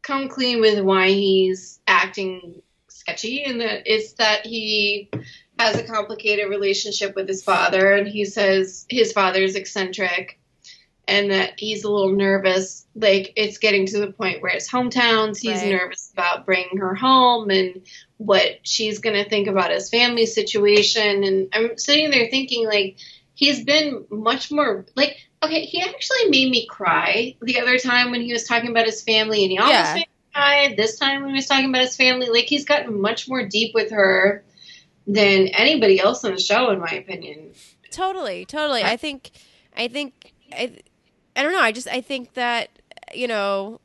[0.03, 5.11] come clean with why he's acting sketchy, and that it's that he
[5.63, 10.39] has a complicated relationship with his father, and he says his father's eccentric,
[11.09, 12.87] and that he's a little nervous.
[12.95, 15.39] Like it's getting to the point where it's hometowns.
[15.41, 15.71] He's Right.
[15.73, 17.83] nervous about bringing her home and
[18.19, 21.25] what she's going to think about his family situation.
[21.25, 22.97] And I'm sitting there thinking, like,
[23.35, 25.17] he's been much more like.
[25.45, 29.03] Okay, he actually made me cry the other time when he was talking about his
[29.03, 29.95] family, and he almost Yeah.
[29.95, 30.75] made me cry.
[30.77, 33.75] This time when he was talking about his family, like he's gotten much more deep
[33.75, 34.45] with her
[35.07, 37.53] than anybody else on the show, in my opinion.
[37.91, 38.83] Totally, totally.
[38.83, 39.31] I think,
[39.77, 40.79] I think, I,
[41.37, 41.61] I don't know.
[41.61, 42.71] I just, I think that,
[43.15, 43.81] you know,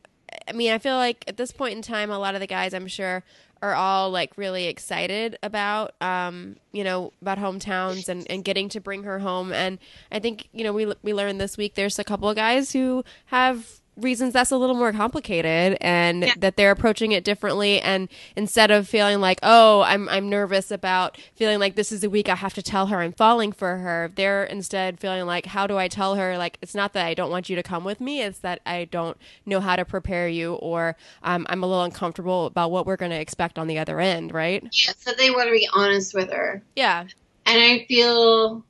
[0.48, 2.74] I mean, I feel like at this point in time, a lot of the guys,
[2.74, 3.24] I'm sure,
[3.62, 8.80] are all like really excited about um you know about hometowns and and getting to
[8.80, 9.80] bring her home and
[10.12, 13.04] i think you know we we learned this week there's a couple of guys who
[13.26, 16.34] have reasons that's a little more complicated and Yeah.
[16.38, 21.18] that they're approaching it differently and instead of feeling like oh I'm I'm nervous about
[21.36, 24.12] feeling like this is the week I have to tell her I'm falling for her
[24.16, 27.32] they're instead feeling like how do I tell her like it's not that I don't
[27.32, 30.54] want you to come with me it's that I don't know how to prepare you
[30.56, 34.00] or um, I'm a little uncomfortable about what we're going to expect on the other
[34.00, 36.62] end right Yeah, so they want to be honest with her.
[36.76, 37.06] yeah
[37.46, 38.66] and I feel,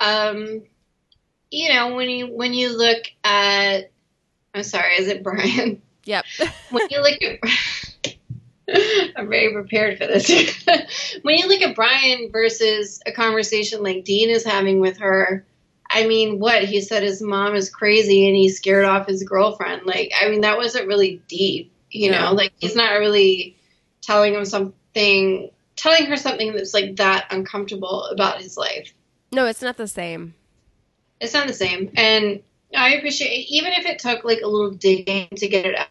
[0.00, 0.62] um,
[1.50, 3.90] you know, when you when you look at,
[4.56, 5.82] I'm sorry, is it Bryan?
[6.04, 6.24] yep
[6.70, 8.16] When you look at,
[9.16, 10.28] I'm very prepared for this.
[11.22, 15.44] when you look at Bryan versus a conversation like Dean is having with her,
[15.88, 19.82] I mean, what he said his mom is crazy and he scared off his girlfriend.
[19.86, 22.24] Like, I mean, that wasn't really deep, you Yeah.
[22.24, 22.32] know.
[22.32, 23.56] Like, he's not really
[24.02, 28.92] telling him something, telling her something that's like that uncomfortable about his life.
[29.32, 30.34] no it's not the same
[31.20, 31.92] It's not the same.
[31.96, 32.42] And
[32.76, 33.46] I appreciate it.
[33.48, 35.88] even if it took like a little digging to get it out.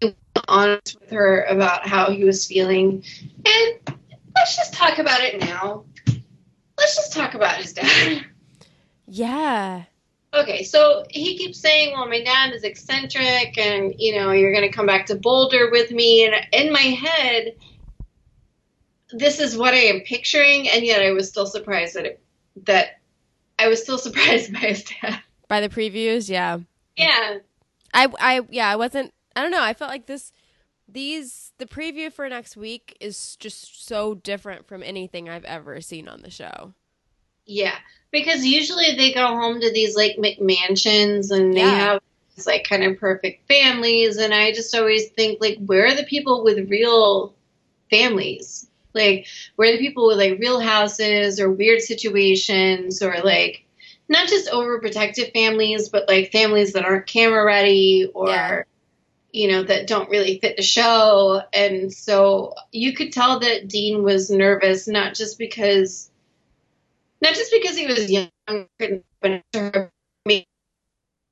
[0.00, 0.14] he was
[0.48, 3.04] honest with her about how he was feeling.
[3.44, 3.98] And
[4.34, 5.84] let's just talk about it now.
[6.78, 8.24] Let's just talk about his dad.
[9.06, 9.84] yeah
[10.32, 14.68] Okay, so he keeps saying, "Well, my dad is eccentric, and you know, you're going
[14.68, 17.56] to come back to Boulder with me." And in my head,
[19.12, 22.22] this is what I am picturing, and yet I was still surprised that it,
[22.64, 23.00] that
[23.58, 25.20] I was still surprised by his dad.
[25.50, 26.60] By the previews yeah
[26.96, 27.38] Yeah,
[27.94, 30.32] I I yeah, I wasn't I don't know, I felt like this
[30.88, 36.08] these the preview for next week is just so different from anything I've ever seen
[36.08, 36.74] on the show.
[37.46, 37.76] yeah,
[38.12, 41.76] because usually they go home to these like McMansions, and they Yeah.
[41.76, 42.00] have
[42.36, 46.04] these like kind of perfect families, and I just always think like, where are the
[46.04, 47.34] people with real
[47.90, 48.68] families?
[48.94, 53.64] Like, where are the people with like real houses or weird situations or like
[54.10, 58.62] not just overprotective families, but like families that aren't camera ready or Yeah.
[59.32, 61.40] you know that don't really fit the show.
[61.54, 66.10] And so you could tell that Dean was nervous, not just because
[67.22, 68.28] not just because he was young,
[68.78, 69.92] couldn't open to her,
[70.26, 70.46] maybe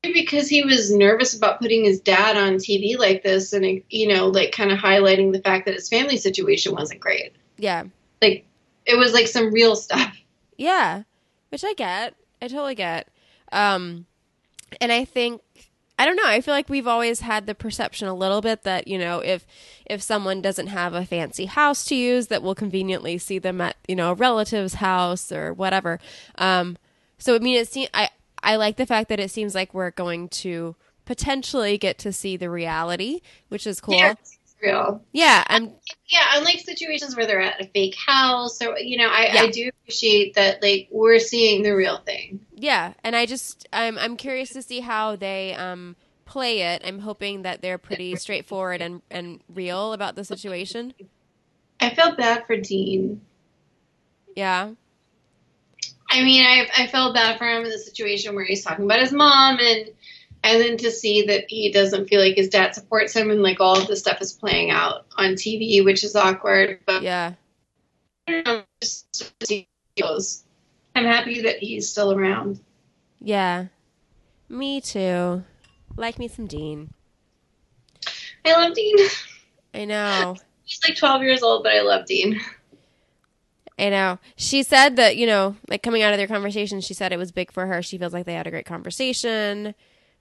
[0.02, 4.28] because he was nervous about putting his dad on TV like this, and you know,
[4.28, 7.34] like kind of highlighting the fact that his family situation wasn't great.
[7.56, 7.84] Yeah.
[8.22, 8.46] Like
[8.86, 10.16] it was like some real stuff.
[10.56, 11.02] Yeah.
[11.50, 12.14] Which I get.
[12.40, 13.08] I totally get.
[13.52, 14.06] Um
[14.80, 15.42] and I think
[16.00, 18.86] I don't know, I feel like we've always had the perception a little bit that,
[18.86, 19.46] you know, if
[19.86, 23.76] if someone doesn't have a fancy house to use that we'll conveniently see them at,
[23.88, 25.98] you know, a relative's house or whatever.
[26.36, 26.76] Um
[27.18, 28.10] so I mean it seems I
[28.42, 32.36] I like the fact that it seems like we're going to potentially get to see
[32.36, 33.94] the reality, which is cool.
[34.62, 35.02] Real.
[35.12, 35.72] Yeah, I'm
[36.08, 39.42] Yeah, unlike situations where they're at a fake house, or you know, I, Yeah.
[39.42, 40.62] I do appreciate that.
[40.62, 42.40] Like we're seeing the real thing.
[42.54, 46.82] Yeah, and I just I'm I'm curious to see how they um play it.
[46.84, 50.92] I'm hoping that they're pretty straightforward and and real about the situation.
[51.80, 53.20] I felt bad for Dean.
[54.36, 54.72] Yeah.
[56.10, 59.00] I mean, I I felt bad for him in the situation where he's talking about
[59.00, 59.90] his mom and
[60.42, 63.60] and then to see that he doesn't feel like his dad supports him and like
[63.60, 66.80] all of this stuff is playing out on TV, which is awkward.
[66.86, 67.34] But Yeah.
[68.26, 70.44] I don't know, just to see how it goes.
[70.94, 72.60] I'm happy that he's still around.
[73.20, 73.66] Yeah.
[74.48, 75.44] Me too.
[75.96, 76.92] Like me some Dean.
[78.44, 78.96] I love Dean.
[79.74, 80.36] I know.
[80.64, 82.40] He's like 12 years old, but I love Dean.
[83.78, 84.18] I know.
[84.36, 87.32] She said that, you know, like coming out of their conversation, she said it was
[87.32, 87.80] big for her.
[87.80, 89.74] She feels like they had a great conversation.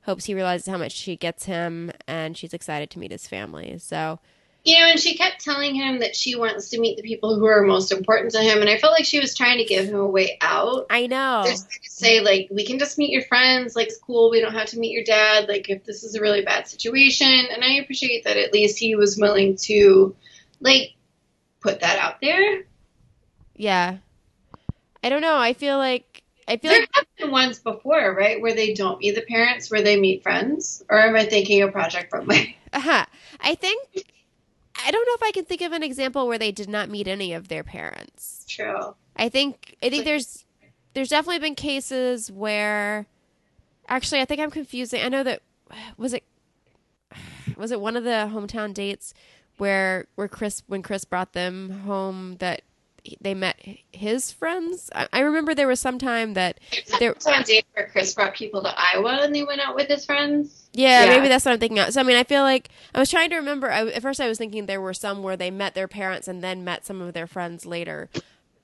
[0.07, 3.77] Hopes he realizes how much she gets him and she's excited to meet his family.
[3.77, 4.19] So,
[4.67, 7.45] You know, and she kept telling him that she wants to meet the people who
[7.45, 9.95] are most important to him, and I felt like she was trying to give him
[9.95, 10.87] a way out.
[10.89, 11.43] I know.
[11.45, 14.53] Just to say, like, we can just meet your friends, like, it's cool, we don't
[14.53, 17.29] have to meet your dad, like, if this is a really bad situation.
[17.29, 20.13] And I appreciate that at least he was willing to,
[20.59, 20.95] like,
[21.61, 22.65] put that out there.
[23.55, 23.99] Yeah.
[25.01, 25.37] I don't know.
[25.37, 26.16] I feel like
[26.47, 29.69] I feel There like have been ones before, right, where they don't meet the parents,
[29.69, 30.83] where they meet friends.
[30.89, 32.55] Or am I thinking of Project Runway?
[32.73, 33.05] Uh huh.
[33.39, 33.81] I think
[34.85, 37.07] I don't know if I can think of an example where they did not meet
[37.07, 38.45] any of their parents.
[38.47, 38.93] True.
[39.15, 40.43] I think I think there's
[40.93, 43.05] there's definitely been cases where
[43.87, 45.01] actually I think I'm confusing.
[45.01, 45.41] I know that
[45.97, 46.25] was it
[47.55, 49.13] was it one of the hometown dates
[49.57, 52.63] where where Chris when Chris brought them home that
[53.21, 53.57] they met
[53.91, 54.89] his friends.
[54.93, 56.59] I, I remember there was some time that
[56.99, 57.13] there.
[57.13, 60.69] Time date where Chris brought people to Iowa and they went out with his friends.
[60.73, 61.09] Yeah, Yeah.
[61.17, 61.79] maybe that's what I'm thinking.
[61.79, 61.93] Of.
[61.93, 63.71] So I mean, I feel like I was trying to remember.
[63.71, 66.43] I, at first, I was thinking there were some where they met their parents and
[66.43, 68.09] then met some of their friends later.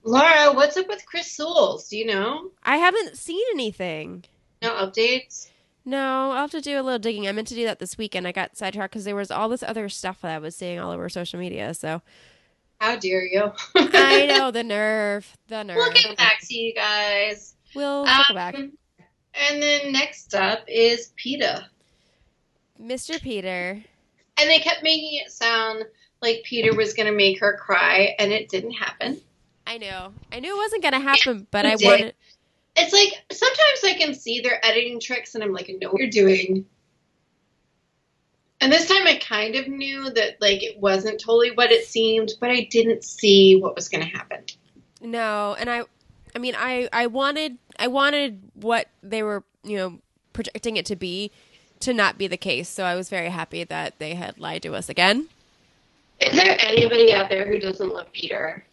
[0.04, 1.88] Laura, what's up with Chris Soules?
[1.88, 2.52] Do you know?
[2.64, 4.26] I haven't seen anything.
[4.62, 5.50] No updates?
[5.86, 7.28] No, I'll have to do a little digging.
[7.28, 8.26] I meant to do that this weekend.
[8.28, 10.92] I got sidetracked because there was all this other stuff that I was seeing all
[10.92, 11.74] over social media.
[11.74, 12.02] So
[12.80, 13.52] How dare you?
[13.76, 15.78] I know the nerve, the nerve.
[15.78, 17.56] We'll get back to you guys.
[17.76, 18.56] We'll circle Um, back.
[18.56, 21.68] And then next up is PETA.
[22.82, 23.22] Mr.
[23.22, 23.84] Peter.
[24.38, 25.84] And they kept making it sound
[26.22, 29.22] like Peter was going to make her cry, and it didn't happen.
[29.66, 30.14] I know.
[30.32, 31.86] I knew it wasn't gonna happen, but I did.
[31.86, 32.16] wanted.
[32.76, 36.02] It's like sometimes I can see their editing tricks, and I'm like, I know what
[36.02, 36.66] you're doing.
[38.64, 42.32] And this time I kind of knew that like it wasn't totally what it seemed,
[42.40, 44.46] but I didn't see what was going to happen.
[45.02, 45.84] No, and I,
[46.34, 50.00] I mean, I, I wanted, I wanted what they were, you know,
[50.32, 51.30] projecting it to be,
[51.82, 52.70] to not be the case.
[52.70, 55.28] So I was very happy that they had lied to us again.
[56.22, 58.64] Is there anybody out there who doesn't love Peter?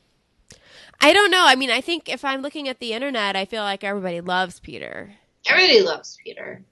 [1.00, 1.42] I don't know.
[1.44, 4.60] I mean, I think if I'm looking at the internet, I feel like everybody loves
[4.60, 5.14] Peter.
[5.48, 6.62] Everybody loves Peter.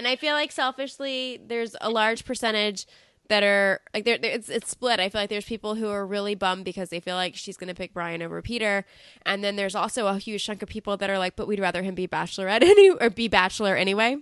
[0.00, 2.86] And I feel like selfishly, there's a large percentage
[3.28, 4.16] that are like there.
[4.16, 4.98] there- It's it's split.
[4.98, 7.68] I feel like there's people who are really bummed because they feel like she's going
[7.68, 8.86] to pick Bryan over Peter,
[9.26, 11.82] and then there's also a huge chunk of people that are like, but we'd rather
[11.82, 14.16] him be Bachelorette any or be Bachelor anyway.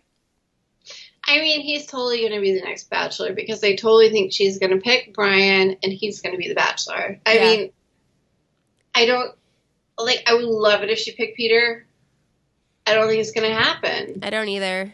[1.28, 4.58] I mean, he's totally going to be the next Bachelor because they totally think she's
[4.58, 7.20] going to pick Bryan and he's going to be the Bachelor.
[7.24, 7.40] I Yeah.
[7.44, 7.72] mean,
[8.96, 9.32] I don't
[9.96, 10.24] like.
[10.26, 11.86] I would love it if she picked Peter.
[12.84, 14.20] I don't think it's going to happen.
[14.22, 14.92] I don't either,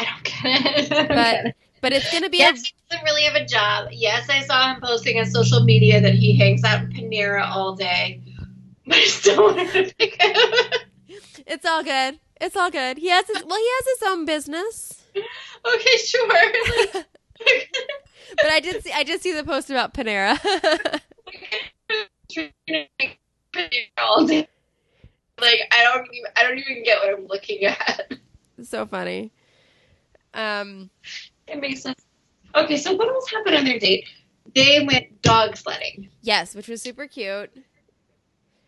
[0.00, 0.88] I don't get it.
[0.90, 1.56] Don't but get it.
[1.80, 3.88] but it's going to be Yes, he doesn't really have a job.
[3.92, 7.74] Yes, I saw him posting on social media that he hangs out in Panera all
[7.74, 8.22] day.
[8.86, 11.16] But I still wanted to pick him.
[11.46, 12.18] It's all good.
[12.40, 12.98] It's all good.
[12.98, 13.58] He has his well.
[13.58, 15.04] He has his own business.
[15.16, 16.28] okay, sure.
[17.42, 17.74] Like,
[18.36, 20.38] But I did see I did see the post about Panera.
[23.98, 24.46] all day.
[25.40, 28.12] Like I don't even I don't even get what I'm looking at.
[28.62, 29.32] so funny.
[30.34, 30.90] Um.
[31.46, 32.00] It makes sense.
[32.54, 34.06] Okay, so what else happened on their date?
[34.54, 36.08] They went dog sledding.
[36.22, 37.50] Yes, which was super cute.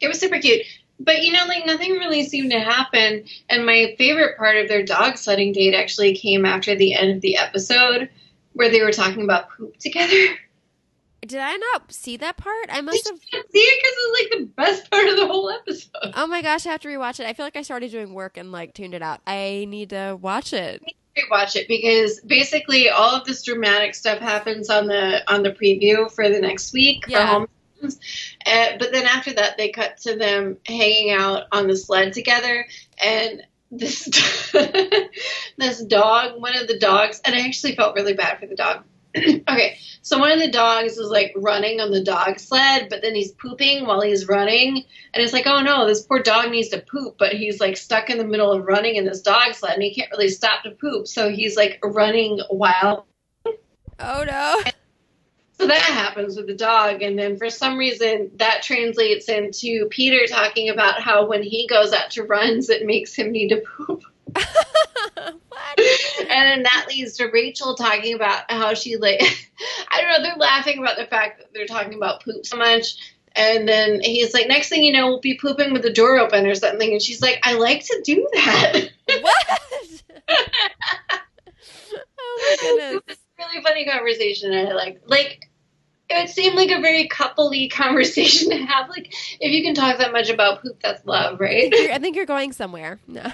[0.00, 0.62] It was super cute.
[1.00, 3.24] But you know, like nothing really seemed to happen.
[3.48, 7.20] And my favorite part of their dog sledding date actually came after the end of
[7.20, 8.08] the episode
[8.52, 10.14] where they were talking about poop together.
[11.26, 12.66] Did I not see that part?
[12.68, 13.16] I must have.
[13.16, 16.14] See it because it's like the best part of the whole episode.
[16.16, 17.26] Oh my gosh, I have to rewatch it.
[17.26, 19.20] I feel like I started doing work and like tuned it out.
[19.24, 20.82] I need to watch it.
[21.30, 26.10] Watch it because basically all of this dramatic stuff happens on the on the preview
[26.10, 27.26] for the next week for Yeah.
[27.26, 27.46] home.
[28.46, 32.66] Uh, but then after that, they cut to them hanging out on the sled together,
[33.02, 34.04] and this
[35.58, 38.84] this dog, one of the dogs, and I actually felt really bad for the dog.
[39.16, 43.14] okay, so one of the dogs is like running on the dog sled, but then
[43.14, 46.80] he's pooping while he's running, and it's like, oh no, this poor dog needs to
[46.80, 49.82] poop, but he's like stuck in the middle of running in this dog sled, and
[49.82, 53.06] he can't really stop to poop, so he's like running while.
[53.98, 54.62] Oh no.
[55.58, 60.26] So that happens with the dog, and then for some reason that translates into Peter
[60.26, 64.02] talking about how when he goes out to runs, it makes him need to poop.
[66.42, 69.20] and then that leads to Rachel talking about how she like
[69.90, 72.96] I don't know, they're laughing about the fact that they're talking about poop so much.
[73.34, 76.46] And then he's like, next thing you know, we'll be pooping with the door open
[76.46, 76.92] or something.
[76.92, 78.90] And she's like, I like to do that.
[79.20, 79.60] What?
[80.28, 80.46] oh
[82.38, 83.02] my goodness.
[83.08, 84.52] It's a really funny conversation.
[84.52, 85.50] And I like like
[86.08, 88.88] it would seem like a very coupley conversation to have.
[88.88, 91.70] Like if you can talk that much about poop, that's love, I right?
[91.70, 92.98] think you're, I think you're going somewhere.
[93.06, 93.30] No.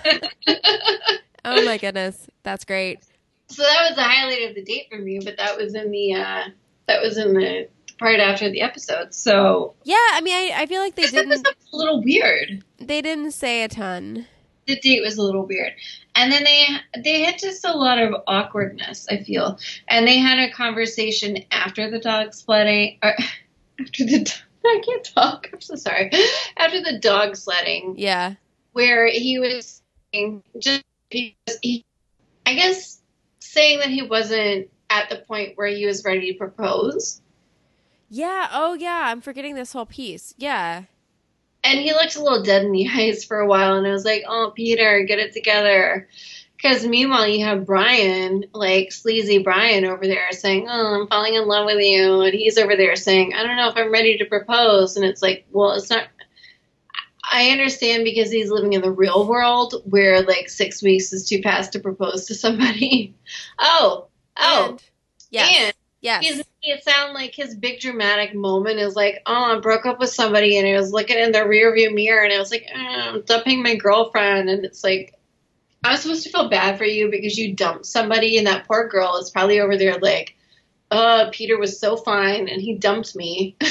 [1.56, 3.00] Oh my goodness, that's great.
[3.48, 6.14] so that was the highlight of the date for me, but that was in the
[6.14, 6.44] uh
[6.86, 9.12] that was in the part after the episode.
[9.14, 12.62] So Yeah, I mean, I, I feel like they didn't was a little weird.
[12.78, 14.26] they didn't say a ton.
[14.66, 15.72] The date was a little weird,
[16.14, 16.66] and then they
[17.02, 19.06] they had just a lot of awkwardness.
[19.10, 19.58] I feel,
[19.88, 22.98] and they had a conversation after the dog sledding.
[23.02, 23.14] Or,
[23.80, 24.34] after the
[24.66, 25.48] I can't talk.
[25.52, 26.10] I'm so sorry.
[26.58, 28.34] After the dog sledding, Yeah.
[28.72, 29.80] where he was
[30.58, 31.84] just because he,
[32.46, 33.00] I guess,
[33.40, 37.20] saying that he wasn't at the point where he was ready to propose.
[38.10, 38.48] Yeah.
[38.52, 39.02] Oh yeah.
[39.06, 40.34] I'm forgetting this whole piece.
[40.38, 40.84] Yeah.
[41.64, 44.04] And he looked a little dead in the eyes for a while, and I was
[44.04, 46.08] like, "Oh, Peter, get it together,"
[46.60, 51.46] Because meanwhile, you have Bryan, like sleazy Bryan, over there saying, "Oh, I'm falling in
[51.46, 54.24] love with you," and he's over there saying, "I don't know if I'm ready to
[54.24, 56.08] propose." And it's like, well, it's not.
[57.30, 61.42] I understand because he's living in the real world where like six weeks is too
[61.42, 63.14] fast to propose to somebody.
[63.58, 64.06] oh,
[64.36, 64.82] oh, And,
[65.30, 65.54] yes.
[65.58, 66.26] and yes.
[66.26, 70.10] he's it sound like his big dramatic moment is like, oh, I broke up with
[70.10, 73.22] somebody and I was looking in the rearview mirror and I was like, oh, I'm
[73.22, 74.48] dumping my girlfriend.
[74.48, 75.14] And it's like,
[75.84, 78.88] I was supposed to feel bad for you because you dumped somebody and that poor
[78.88, 80.34] girl is probably over there like,
[80.90, 83.56] uh, Peter was so fine and he dumped me.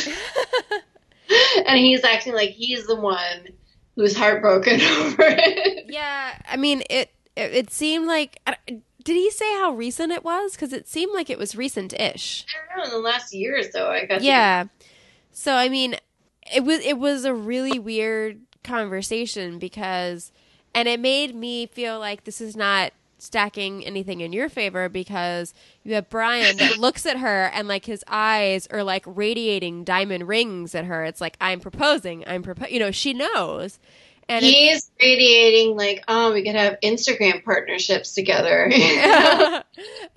[1.65, 3.47] and he's acting like he's the one
[3.95, 5.85] who's heartbroken over it.
[5.89, 6.37] yeah.
[6.47, 8.39] I mean, it, it, it seemed like.
[9.03, 10.51] Did he say how recent it was?
[10.51, 12.45] Because it seemed like it was recent-ish.
[12.49, 14.65] I don't know, in the last year or so, I got to- Yeah.
[15.31, 15.95] So I mean,
[16.53, 20.31] it was it was a really weird conversation because,
[20.75, 25.53] and it made me feel like this is not stacking anything in your favor because
[25.83, 30.27] you have Bryan that looks at her and like his eyes are like radiating diamond
[30.27, 31.03] rings at her.
[31.03, 32.23] It's like I'm proposing.
[32.27, 33.79] I'm propo- You know, she knows.
[34.29, 38.69] And He's radiating like, oh, we could have Instagram partnerships together.
[38.73, 39.63] I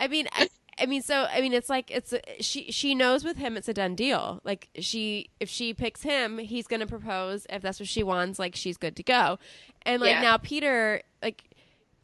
[0.09, 0.49] mean, I,
[0.79, 3.75] I mean, so I mean, it's like it's she she knows with him it's a
[3.75, 4.41] done deal.
[4.45, 7.47] Like she if she picks him, he's gonna propose.
[7.51, 9.39] If that's what she wants, like she's good to go.
[9.83, 10.23] And like Yeah.
[10.23, 11.45] now Peter, like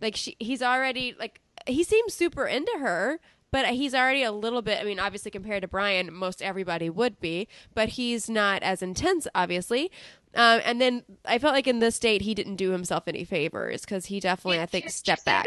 [0.01, 3.21] like she he's already like he seems super into her.
[3.53, 4.81] But he's already a little bit.
[4.81, 7.47] I mean, obviously, compared to Bryan, most everybody would be.
[7.75, 9.91] But he's not as intense, obviously.
[10.35, 13.83] Um, and then I felt like in this date, he didn't do himself any favors
[13.83, 15.47] because he definitely, I think, stepped back.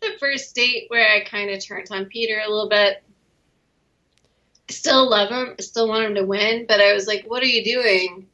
[0.00, 3.02] The first date where I kind of turned on Peter a little bit.
[4.68, 7.46] Still love him, I still want him to win, but I was like, what are
[7.46, 8.27] you doing?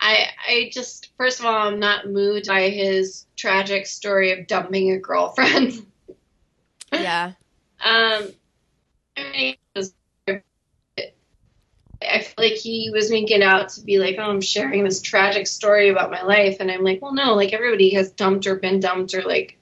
[0.00, 4.92] I I just first of all, I'm not moved by his tragic story of dumping
[4.92, 5.86] a girlfriend.
[6.92, 7.34] Yeah.
[7.84, 8.30] Um,
[9.16, 9.94] I mean, was-
[12.02, 15.46] I feel like he was making out to be like, oh, I'm sharing this tragic
[15.46, 18.80] story about my life, and I'm like, well, no, like everybody has dumped or been
[18.80, 19.58] dumped or like,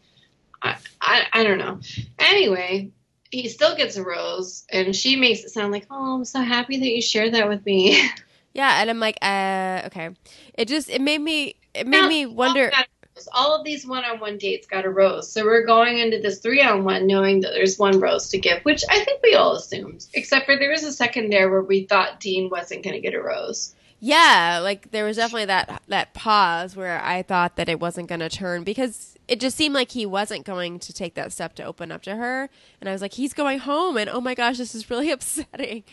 [0.62, 1.80] I, I, I don't know.
[2.18, 2.91] Anyway,
[3.30, 6.78] he still gets a rose, and she makes it sound like, oh, I'm so happy
[6.78, 8.01] that you shared that with me.
[8.59, 10.11] Yeah, and I'm like, uh, okay.
[10.54, 12.72] It just it made me it made Now, me wonder.
[12.76, 17.06] All, all of these one-on-one dates got a rose, so we're going into this three-on-one
[17.06, 20.56] knowing that there's one rose to give, which I think we all assumed, except for
[20.56, 23.76] there was a second there where we thought Dean wasn't going to get a rose.
[24.00, 28.20] Yeah, like there was definitely that that pause where I thought that it wasn't going
[28.20, 31.62] to turn because it just seemed like he wasn't going to take that step to
[31.62, 32.50] open up to her,
[32.80, 35.84] and I was like, he's going home, and oh my gosh, this is really upsetting.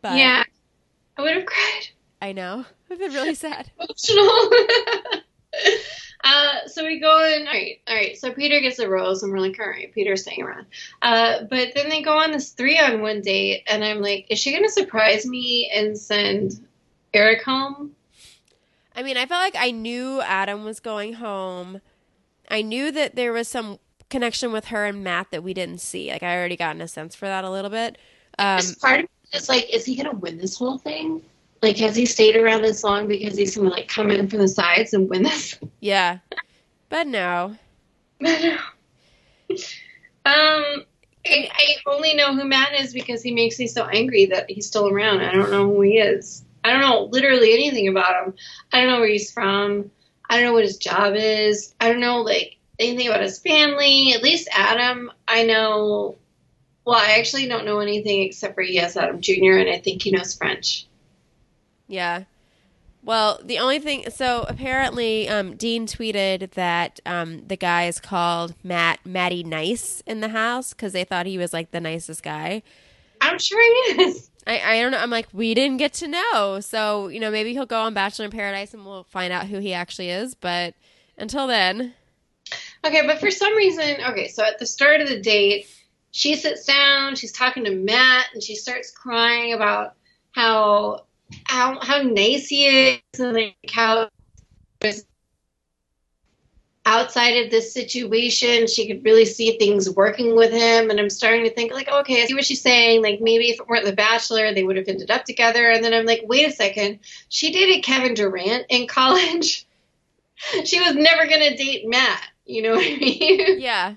[0.00, 0.44] But yeah,
[1.18, 1.88] I would have cried.
[2.20, 2.64] I know.
[2.90, 3.70] I've been really sad.
[3.78, 4.30] Emotional.
[6.24, 7.46] uh, so we go in.
[7.46, 8.16] All right, all right.
[8.16, 10.66] So Peter gets a rose, and we're like, all right, Peter's staying around.
[11.02, 14.64] Uh, but then they go on this three-on-one date, and I'm like, is she going
[14.64, 16.66] to surprise me and send
[17.14, 17.94] Eric home?
[18.96, 21.80] I mean, I felt like I knew Adam was going home.
[22.50, 23.78] I knew that there was some
[24.10, 26.10] connection with her and Matt that we didn't see.
[26.10, 27.98] Like I already gotten a sense for that a little bit.
[28.38, 31.22] Um, part of me is like, is he going to win this whole thing?
[31.60, 34.48] Like, has he stayed around this long because he's to like come in from the
[34.48, 35.58] sides and win this?
[35.80, 36.18] yeah,
[36.88, 37.56] but no.
[38.20, 38.58] But no.
[40.26, 40.84] Um,
[41.26, 44.66] I, I only know who Matt is because he makes me so angry that he's
[44.66, 45.20] still around.
[45.20, 46.44] I don't know who he is.
[46.64, 48.34] I don't know literally anything about him.
[48.72, 49.90] I don't know where he's from.
[50.28, 51.74] I don't know what his job is.
[51.80, 54.12] I don't know like anything about his family.
[54.12, 56.16] At least Adam, I know.
[56.84, 59.58] Well, I actually don't know anything except for he has Adam Jr.
[59.58, 60.87] and I think he knows French.
[61.88, 62.24] Yeah.
[63.02, 69.04] Well, the only thing so apparently um, Dean tweeted that um, the guys called Matt
[69.06, 72.62] Matty nice in the house because they thought he was like the nicest guy.
[73.20, 74.30] I'm sure he is.
[74.46, 74.98] I, I don't know.
[74.98, 76.60] I'm like, we didn't get to know.
[76.60, 79.58] So, you know, maybe he'll go on Bachelor in Paradise and we'll find out who
[79.58, 80.34] he actually is.
[80.34, 80.74] But
[81.16, 81.94] until then,
[82.84, 85.66] Okay, but for some reason, okay, so at the start of the date,
[86.10, 89.94] she sits down, she's talking to Matt, and she starts crying about
[90.32, 91.04] how
[91.44, 94.08] how how nice he is and like how
[96.86, 100.88] outside of this situation she could really see things working with him.
[100.88, 103.02] And I'm starting to think like okay I see what she's saying.
[103.02, 105.70] Like maybe if it weren't the bachelor they would have ended up together.
[105.70, 107.00] And then I'm like wait a second.
[107.28, 109.64] She dated Kevin Durant in college.
[110.64, 112.22] She was never gonna date Matt.
[112.46, 113.60] You know what I mean?
[113.60, 113.96] Yeah.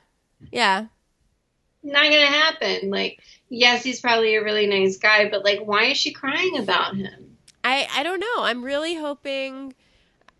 [0.52, 0.88] Yeah.
[1.84, 2.90] not gonna happen.
[2.90, 3.20] Like
[3.52, 7.32] yes he's probably a really nice guy but like why is she crying about him
[7.64, 8.44] I, I don't know.
[8.44, 9.74] I'm really hoping,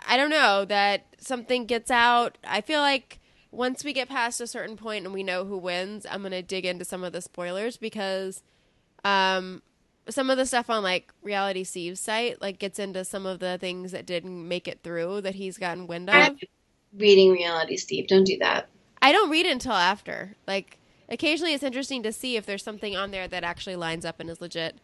[0.08, 2.38] I don't know, that something gets out.
[2.44, 3.20] I feel like
[3.52, 6.66] once we get past a certain point and we know who wins, I'm gonna dig
[6.66, 8.44] into some of the spoilers because
[9.04, 9.62] um
[10.10, 13.58] some of the stuff on like reality Steve's site like gets into some of the
[13.60, 16.16] things that didn't make it through that he's gotten wind of.
[16.16, 16.38] I'm
[16.98, 18.08] reading reality, Steve.
[18.08, 18.70] Don't do that.
[19.02, 20.36] I don't read until after.
[20.48, 20.78] Like
[21.12, 24.30] occasionally it's interesting to see if there's something on there that actually lines up and
[24.30, 24.76] is legit.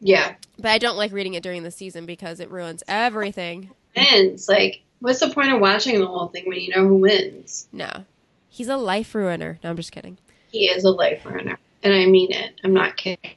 [0.00, 0.34] Yeah.
[0.58, 3.70] But I don't like reading it during the season because it ruins everything.
[3.96, 4.48] Wins.
[4.48, 7.68] Like, what's the point of watching the whole thing when you know who wins?
[7.72, 8.04] No.
[8.50, 9.58] He's a life ruiner.
[9.64, 10.18] No, I'm just kidding.
[10.50, 11.58] He is a life ruiner.
[11.82, 12.60] And I mean it.
[12.64, 13.36] I'm not kidding.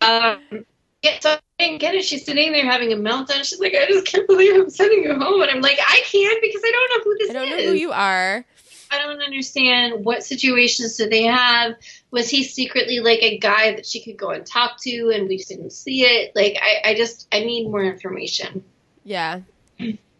[0.00, 0.64] Um,
[1.02, 2.04] yeah, so I didn't get it.
[2.04, 3.44] She's sitting there having a meltdown.
[3.44, 5.42] She's like, I just can't believe I'm sending you home.
[5.42, 7.30] And I'm like, I can't because I don't know who this is.
[7.30, 7.64] I don't is.
[7.64, 8.44] know who you are.
[8.90, 11.74] I don't understand what situations did they have.
[12.10, 15.36] Was he secretly like a guy that she could go and talk to and we
[15.36, 16.34] just didn't see it?
[16.34, 18.64] Like I, I just I need more information.
[19.04, 19.40] Yeah.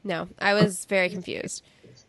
[0.04, 1.64] No, I was very confused.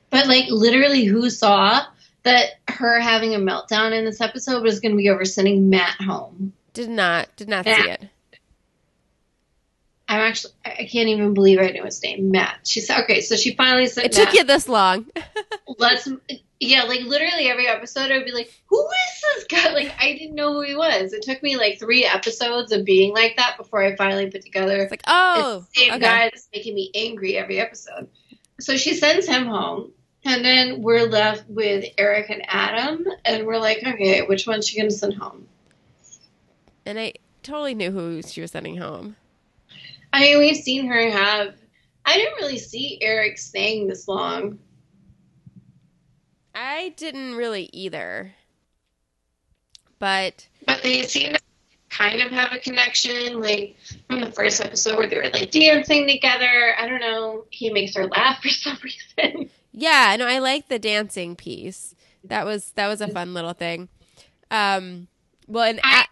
[0.10, 1.84] But like literally who saw
[2.24, 6.53] that her having a meltdown in this episode was gonna be over sending Matt home?
[6.74, 8.10] Did not did not see it.
[10.07, 12.32] I'm actually I can't even believe I knew his name.
[12.32, 12.60] Matt.
[12.66, 15.07] She said okay, so she finally said It took you this long.
[15.78, 16.07] let's
[16.60, 19.72] yeah like literally every episode i'd be like who is this guy?
[19.74, 21.14] Like i didn't know who he was.
[21.14, 24.78] It took me like three episodes of being like that before i finally put together
[24.82, 25.99] It's like, oh, it's the same okay.
[25.99, 28.10] guy that's making me angry every episode.
[28.60, 29.91] So she sends him home
[30.26, 34.78] and then we're left with eric and adam and we're like okay which one's she
[34.78, 35.47] gonna send home?
[36.86, 39.16] And I totally knew who she was sending home.
[40.12, 41.55] i mean we've seen her have
[42.05, 44.60] i didn't really see eric staying this long
[46.70, 48.36] I didn't really either.
[49.98, 51.40] But but they seem to
[51.90, 53.76] kind of have a connection, like
[54.08, 56.76] from the first episode where they were like dancing together.
[56.78, 57.46] I don't know.
[57.50, 59.50] He makes her laugh for some reason.
[59.74, 61.96] yeah, no, I like the dancing piece.
[62.24, 63.90] That was that was a fun little thing.
[64.52, 65.08] Um,
[65.48, 66.06] well, and I-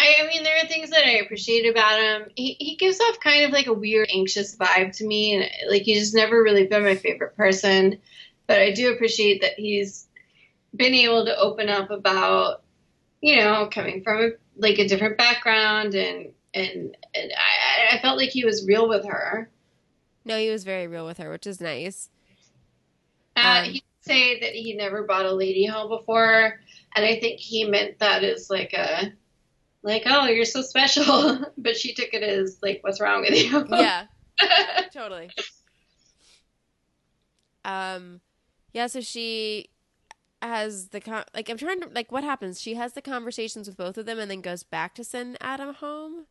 [0.00, 2.28] I, I, I mean, there are things that I appreciate about him.
[2.36, 5.82] He he gives off kind of like a weird, anxious vibe to me, and like
[5.82, 7.98] he's just never really been my favorite person.
[8.48, 10.08] But I do appreciate that he's
[10.74, 12.62] been able to open up about,
[13.20, 18.30] you know, coming from like a different background, and and, and I, I felt like
[18.30, 19.50] he was real with her.
[20.24, 22.08] no, he was very real with her, which is nice.
[23.36, 26.58] Uh, Um, he did say that he never bought a lady home before,
[26.96, 29.12] and I think he meant that as like a,
[29.82, 31.44] like, oh, you're so special.
[31.58, 33.66] but she took it as like, what's wrong with you?
[33.70, 34.06] Yeah,
[34.42, 35.30] yeah, totally.
[37.64, 38.20] Um,
[38.72, 38.86] yeah.
[38.86, 39.70] So she
[40.42, 42.60] has the con- like I'm trying to like what happens.
[42.60, 45.74] She has the conversations with both of them, and then goes back to send Adam
[45.74, 46.26] home.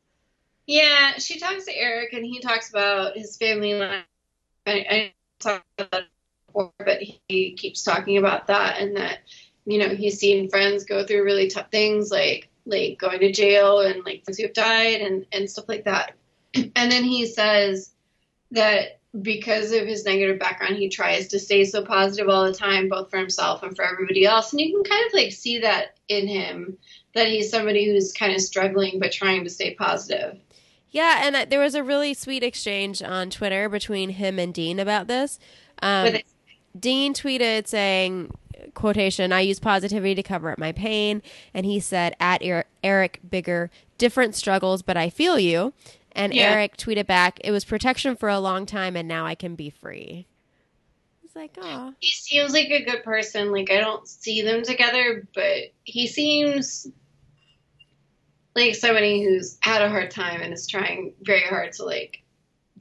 [0.65, 4.05] yeah, she talks to Eric, and he talks about his family life.
[4.65, 6.03] I, I talked about that
[6.47, 9.19] before, but he keeps talking about that, and that
[9.65, 13.79] you know he's seen friends go through really tough things, like like going to jail
[13.81, 16.13] and like friends who've died and and stuff like that.
[16.75, 17.91] And then he says
[18.51, 22.89] that because of his negative background, he tries to stay so positive all the time,
[22.89, 24.51] both for himself and for everybody else.
[24.51, 26.77] And you can kind of like see that in him
[27.15, 30.37] that he's somebody who's kind of struggling but trying to stay positive.
[30.91, 34.79] Yeah, and uh, there was a really sweet exchange on Twitter between him and Dean
[34.79, 35.39] about this.
[35.81, 36.25] Um, it-
[36.79, 38.31] Dean tweeted saying,
[38.75, 41.23] quotation, I use positivity to cover up my pain.
[41.53, 45.73] And he said, at Er- Eric Bigger, different struggles, but I feel you.
[46.17, 46.53] And Yeah.
[46.53, 49.69] Eric tweeted back, it was protection for a long time, and now I can be
[49.69, 50.25] free.
[51.23, 53.51] It's like, oh, He seems like a good person.
[53.51, 56.87] Like I don't see them together, but he seems
[58.55, 62.23] like somebody who's had a hard time and is trying very hard to like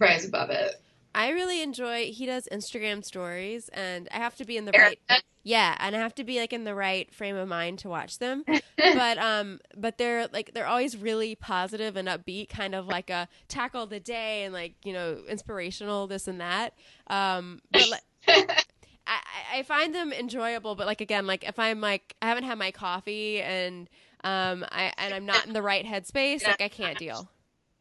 [0.01, 0.81] rise above it.
[1.17, 2.07] I really enjoy.
[2.13, 4.99] He does Instagram stories, and I have to be in the right.
[5.43, 8.19] Yeah, and I have to be like in the right frame of mind to watch
[8.19, 8.45] them.
[8.77, 13.29] but um, but they're like they're always really positive and upbeat, kind of like a
[13.49, 16.75] tackle the day and like you know inspirational this and that.
[17.07, 18.65] Um, but like, I,
[19.07, 22.59] I- I find them enjoyable, but like again, like if I'm like I haven't had
[22.59, 23.89] my coffee and
[24.25, 27.31] um I and I'm not in the right headspace, like I can't deal.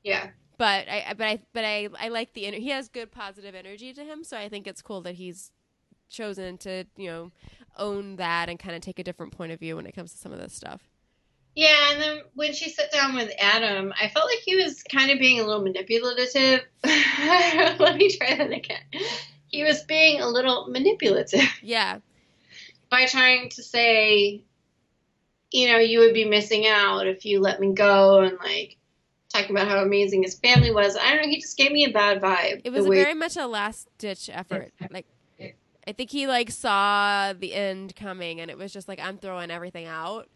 [0.04, 0.30] yeah.
[0.58, 4.04] But I but I but I I like the he has good positive energy to
[4.04, 5.52] him, so I think it's cool that he's
[6.10, 7.32] chosen to you know
[7.78, 10.18] own that and kind of take a different point of view when it comes to
[10.18, 10.82] some of this stuff.
[11.56, 15.10] Yeah, and then when she sat down with Adam, I felt like he was kind
[15.10, 16.62] of being a little manipulative.
[16.84, 18.82] Let me try that again.
[19.48, 22.00] He was being a little manipulative Yeah,
[22.90, 24.44] by trying to say,
[25.52, 28.78] you know, you would be missing out if you let me go, and like
[29.30, 30.96] talking about how amazing his family was.
[30.96, 31.30] I don't know.
[31.30, 32.62] He just gave me a bad vibe.
[32.64, 34.72] it was way- very much a last ditch effort.
[34.92, 35.08] Like
[35.88, 39.52] I think he like saw the end coming, and it was just like I'm throwing
[39.52, 40.28] everything out.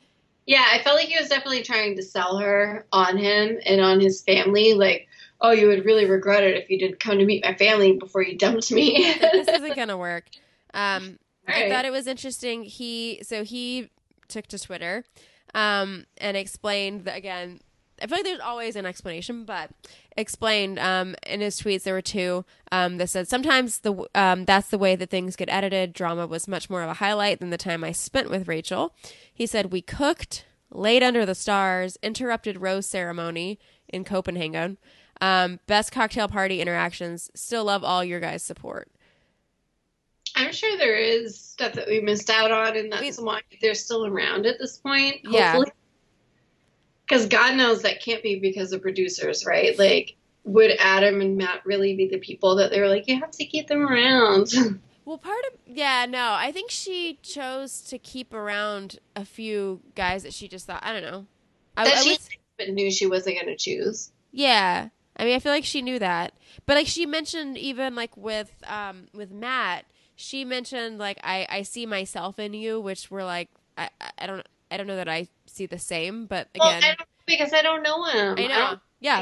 [0.46, 4.00] Yeah, I felt like he was definitely trying to sell her on him and on
[4.00, 4.74] his family.
[4.74, 5.08] Like,
[5.42, 8.24] oh, you would really regret it if you didn't come to meet my family before
[8.24, 9.14] you dumped me.
[9.22, 10.26] this isn't gonna work.
[10.74, 12.64] Um, All I thought it was interesting.
[12.64, 13.90] He so he
[14.28, 15.04] took to Twitter
[15.56, 17.62] um, and explained that again.
[18.02, 19.72] I feel like there's always an explanation, but
[20.18, 24.70] explained um, in his tweets there were two um, that said sometimes the um, that's
[24.70, 25.94] the way that things get edited.
[25.94, 28.94] Drama was much more of a highlight than the time I spent with Rachel.
[29.34, 34.78] He said we cooked, laid under the stars, interrupted rose ceremony in Copenhagen.
[35.22, 37.30] Um, best cocktail party interactions.
[37.36, 38.90] Still love all your guys' support.
[40.36, 44.06] I'm sure there is stuff that we missed out on, and that's why they're still
[44.06, 45.18] around at this point.
[45.24, 45.62] Yeah.
[47.10, 49.78] Because God knows that can't be because of producers, right?
[49.80, 53.32] Like, would Adam and Matt really be the people that they were like, you have
[53.32, 54.52] to keep them around?
[55.06, 60.22] Well, part of yeah, no, I think she chose to keep around a few guys
[60.22, 61.26] that she just thought I don't know.
[61.76, 62.30] I, that I she was-
[62.60, 64.12] but knew she wasn't going to choose.
[64.32, 66.34] yeah, I mean, I feel like she knew that,
[66.68, 69.86] but like she mentioned, even like with um with Matt,
[70.16, 73.50] she mentioned like I I see myself in you, which we're like
[73.80, 73.90] I-
[74.20, 77.10] I don't I don't know that I see the same, but Well, again, I don't,
[77.26, 78.36] because I don't know him.
[78.38, 79.22] I know, don't yeah,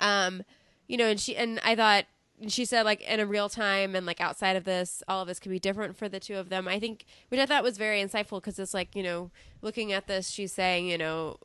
[0.00, 0.42] um
[0.86, 2.04] you know and she and i thought
[2.40, 5.28] and she said like in a real time and like outside of this all of
[5.28, 6.68] this could be different for the two of them.
[6.68, 9.30] I think which i thought was very insightful because it's like you know
[9.60, 11.38] looking at this she's saying you know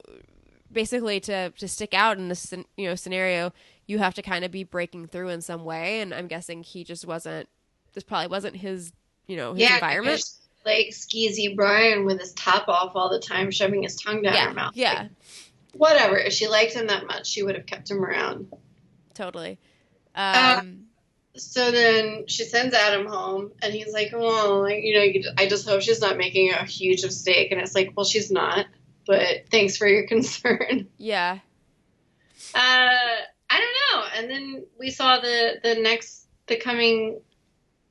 [0.71, 3.51] basically to to stick out in this you know scenario
[3.85, 5.99] you have to kind of be breaking through in some way.
[6.01, 7.49] And i'm guessing he just wasn't
[7.93, 8.93] this probably wasn't his
[9.27, 10.23] you know his yeah, environment
[10.65, 14.53] Like skeezy Bryan with his top off all the time, shoving his tongue down her
[14.53, 14.71] mouth.
[14.75, 15.11] yeah Like,
[15.73, 16.17] whatever.
[16.17, 18.51] If she liked him that much, she would have kept him around.
[19.13, 19.59] totally
[20.15, 20.85] Uh, um
[21.35, 25.47] So then she sends Adam home, and he's like, "Well, like, you know, you- I
[25.47, 28.67] just hope she's not making a huge mistake." And it's like, "Well, she's not."
[29.07, 30.87] But thanks for your concern.
[30.97, 31.39] yeah
[32.55, 33.15] Uh,
[33.49, 34.05] I don't know.
[34.15, 37.19] And then we saw the the next the coming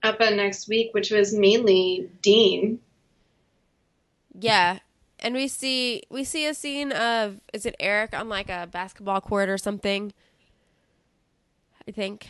[0.03, 2.81] up on next week, which was mainly Dean.
[4.39, 4.79] Yeah.
[5.21, 9.21] And we see we see a scene of is it Eric on like a basketball
[9.21, 10.13] court or something?
[11.87, 12.27] I think.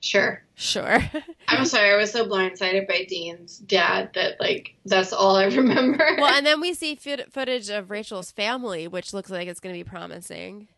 [0.00, 0.42] Sure.
[0.54, 1.02] Sure.
[1.48, 6.06] I'm sorry, I was so blindsided by Dean's dad that like that's all I remember.
[6.18, 9.74] well, and then we see foot- footage of Rachel's family, which looks like it's going
[9.74, 10.68] to be promising.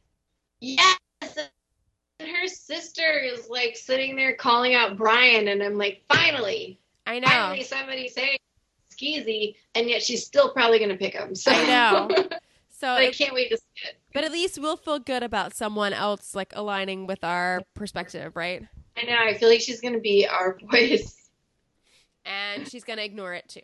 [0.61, 0.97] yes.
[2.49, 7.29] Sister is like sitting there calling out Bryan, and I'm like, finally, I know.
[7.29, 8.39] finally somebody saying
[8.93, 11.35] skeezy, and yet she's still probably gonna pick him.
[11.35, 12.09] So I know.
[12.71, 13.97] So, I can't wait to see it.
[14.15, 18.63] but at least we'll feel good about someone else like aligning with our perspective, right?
[18.97, 19.17] I know.
[19.19, 21.19] I feel like she's gonna be our voice.
[22.25, 23.61] And she's going to ignore it too.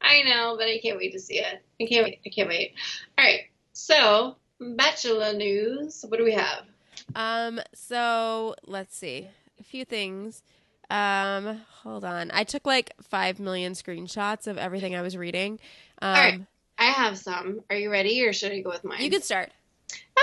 [0.00, 1.64] I know, but I can't wait to see it.
[1.80, 2.20] I can't wait.
[2.24, 2.74] I can't wait.
[3.16, 3.46] All right.
[3.72, 6.04] So, Bachelor news.
[6.08, 6.64] What do we have?
[7.14, 9.28] Um, so let's see.
[9.60, 10.42] A few things.
[10.90, 12.30] Um, hold on.
[12.32, 15.60] I took like five million screenshots of everything I was reading.
[16.00, 16.40] Um, right.
[16.78, 17.60] I have some.
[17.70, 19.02] Are you ready, or should I go with mine?
[19.02, 19.50] you could start.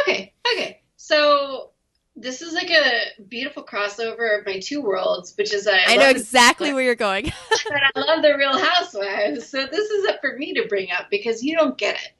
[0.01, 0.33] Okay.
[0.53, 0.81] Okay.
[0.95, 1.69] So
[2.15, 6.09] this is like a beautiful crossover of my two worlds, which is that I know
[6.09, 7.25] exactly where you're going.
[7.49, 9.47] that I love the Real Housewives.
[9.49, 12.11] So this is up for me to bring up because you don't get it.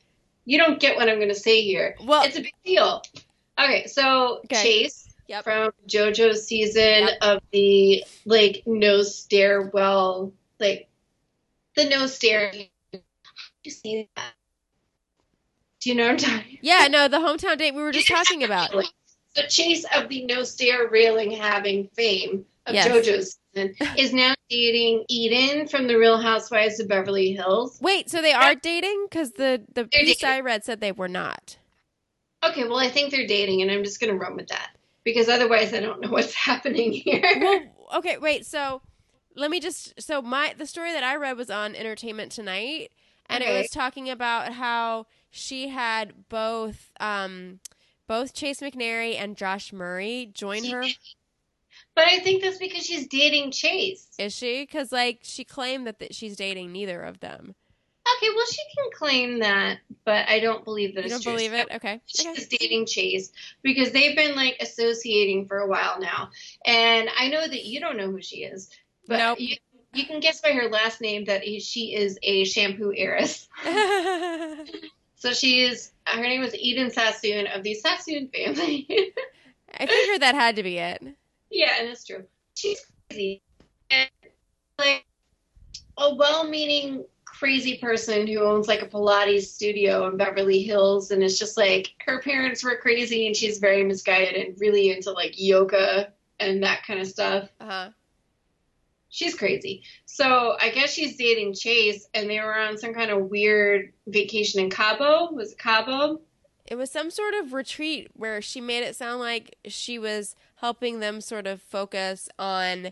[0.44, 1.96] You don't get what I'm going to say here.
[2.04, 3.02] well, It's a big deal.
[3.60, 4.62] Okay, so Okay.
[4.64, 5.44] Chase Yep.
[5.44, 7.18] from JoJo's season Yep.
[7.22, 10.88] of the like no stairwell, like
[11.76, 12.54] the no stair.
[13.64, 14.34] You see that?
[15.82, 16.60] Do you know what I'm talking?
[16.62, 18.72] yeah, no, the hometown date we were just talking about.
[19.36, 22.88] So Chase of the no stair railing having fame of Yes.
[22.88, 27.80] JoJo's season is now dating Eden from the Real Housewives of Beverly Hills.
[27.82, 29.08] Wait, so they are dating?
[29.10, 30.30] Because the the They're piece dating.
[30.36, 31.58] I read said they were not.
[32.50, 34.70] Okay, well I think they're dating, and I'm just gonna run with that
[35.04, 37.22] because otherwise I don't know what's happening here.
[37.24, 37.62] Well,
[37.98, 38.46] okay, wait.
[38.46, 38.82] So
[39.36, 40.00] let me just.
[40.02, 42.92] So my the story that I read was on Entertainment Tonight,
[43.28, 47.60] and it was talking about how she had both um
[48.08, 50.84] both Chase McNary and Josh Murray join her.
[51.94, 54.08] But I think that's because she's dating Chase.
[54.18, 54.64] Is she?
[54.64, 57.56] Because like she claimed that, that she's dating neither of them.
[58.18, 61.32] Okay, well she can claim that, but I don't believe that You it's don't true.
[61.34, 61.68] believe it?
[61.74, 62.02] Okay.
[62.06, 62.58] She's Okay.
[62.60, 63.32] dating Chase
[63.64, 66.30] because they've been like associating for a while now,
[66.66, 68.70] and I know that you don't know who she is,
[69.08, 69.40] but Nope.
[69.40, 69.58] you
[69.94, 73.48] you can guess by her last name that she is a shampoo heiress.
[75.18, 78.86] So she is her name was Eden Sassoon of the Sassoon family.
[79.74, 81.02] I figured that had to be it.
[81.50, 82.26] yeah, and it's true.
[82.54, 83.42] She's crazy.
[83.90, 84.10] And,
[84.78, 85.04] like
[85.98, 87.06] a well-meaning
[87.40, 91.94] crazy person who owns like a Pilates studio in Beverly Hills, and it's just like
[92.06, 96.84] her parents were crazy, and she's very misguided and really into like yoga and that
[96.86, 97.50] kind of stuff.
[97.60, 97.90] Uh huh.
[99.10, 99.84] She's crazy.
[100.06, 104.62] So I guess she's dating Chase, and they were on some kind of weird vacation
[104.62, 105.32] in Cabo.
[105.32, 106.22] Was it Cabo?
[106.66, 111.00] It was some sort of retreat where she made it sound like she was helping
[111.00, 112.92] them sort of focus on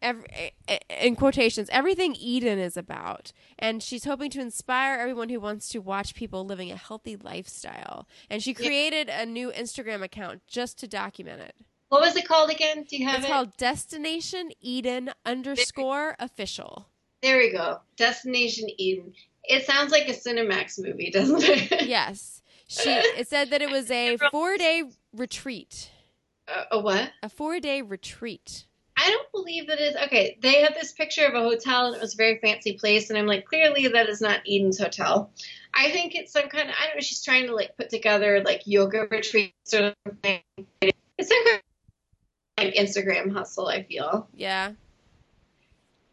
[0.00, 5.28] every, eh, eh, in quotations everything Eden is about and she's hoping to inspire everyone
[5.28, 10.02] who wants to watch people living a healthy lifestyle and she created a new Instagram
[10.02, 11.54] account just to document it.
[11.88, 12.84] What was it called again?
[12.88, 13.30] Do you have It's it?
[13.30, 16.88] called Destination Eden underscore official.
[17.22, 17.80] there we go.
[17.96, 19.12] Destination Eden.
[19.44, 21.86] It sounds like a Cinemax movie, doesn't it?
[21.86, 22.42] Yes.
[22.66, 25.90] She it said that it was a 4-day retreat.
[26.48, 27.12] a, a what?
[27.22, 28.64] A 4-day retreat.
[28.96, 30.38] I don't believe that is okay.
[30.40, 33.18] They had this picture of a hotel and it was a very fancy place, and
[33.18, 35.30] I'm like, clearly that is not Eden's hotel.
[35.74, 37.00] I think it's some kind of I don't know.
[37.00, 40.40] She's trying to like put together like yoga retreat sort of thing.
[40.80, 41.60] It's some kind
[42.58, 43.68] of like Instagram hustle.
[43.68, 44.72] I feel, Yeah.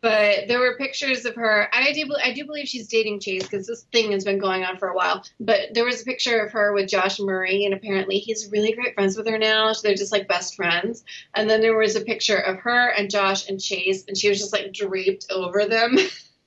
[0.02, 1.68] But there were pictures of her.
[1.72, 4.78] I do I do believe she's dating Chase because this thing has been going on
[4.78, 5.24] for a while.
[5.40, 8.96] But there was a picture of her with Josh Murray, and apparently he's really great
[8.96, 9.74] friends with her now.
[9.74, 11.04] So they're just like best friends.
[11.36, 14.40] And then there was a picture of her and Josh and Chase, and she was
[14.40, 15.98] just like draped over them.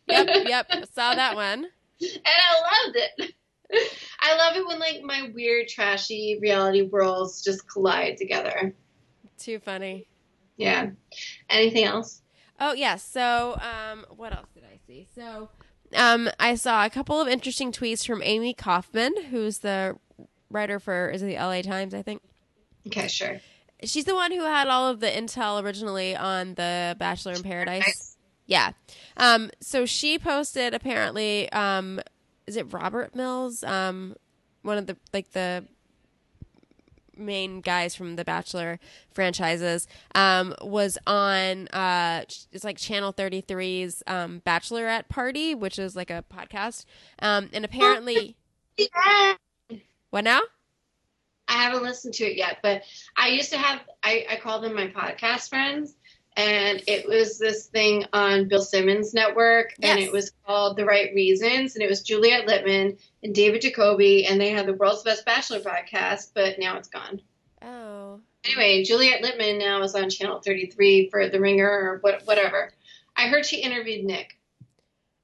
[0.09, 0.70] Yep, yep.
[0.92, 1.66] Saw that one.
[2.00, 3.34] and I loved it.
[4.20, 8.74] I love it when like my weird, trashy reality worlds just collide together.
[9.38, 10.09] Too funny.
[10.57, 10.90] Yeah.
[11.50, 12.22] Anything else?
[12.66, 13.02] Oh yes.
[13.02, 15.06] So, um, what else did I see?
[15.14, 15.50] So,
[15.94, 19.98] um, I saw a couple of interesting tweets from Amy Kaufman, who's the
[20.48, 22.22] writer for is it the LA Times, I think.
[22.86, 23.38] Okay, sure.
[23.82, 28.16] She's the one who had all of the intel originally on the Bachelor in Paradise.
[28.46, 28.72] Yeah.
[29.16, 32.00] Um, so she posted apparently, um,
[32.46, 33.62] is it Robert Mills?
[33.62, 34.16] Um,
[34.62, 35.64] one of the like the
[37.16, 38.78] main guys from the Bachelor
[39.12, 46.10] franchises, um, was on uh it's like Channel 33's um Bachelorette Party, which is like
[46.10, 46.84] a podcast.
[47.20, 48.36] Um, and apparently
[48.76, 49.34] Yeah.
[50.10, 50.40] what now?
[51.46, 52.82] I haven't listened to it yet, but
[53.16, 55.94] I used to have I, I call them my podcast friends.
[56.37, 61.14] And it was this thing on Bill Simmons' network, and it was called The Right
[61.14, 65.24] Reasons, and it was Juliet Litman and David Jacoby, and they had the World's Best
[65.24, 67.20] Bachelor podcast, but now it's gone.
[67.62, 68.20] Oh.
[68.45, 72.72] Anyway, Juliet Litman now is on Channel 33 for The Ringer or what, whatever.
[73.16, 74.39] I heard she interviewed Nick.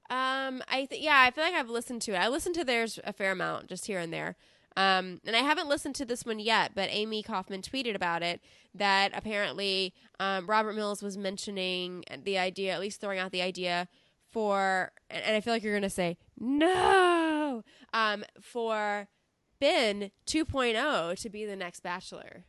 [0.08, 2.18] Um, I th- yeah, I feel like I've listened to it.
[2.18, 4.36] I listened to theirs a fair amount, just here and there.
[4.76, 8.40] Um, and I haven't listened to this one yet, but Amy Kaufman tweeted about it
[8.74, 13.88] that apparently um, Robert Mills was mentioning the idea, at least throwing out the idea
[14.30, 19.08] for, and, and I feel like you're gonna say no, um, for
[19.58, 22.44] Ben 2.0 to be the next Bachelor.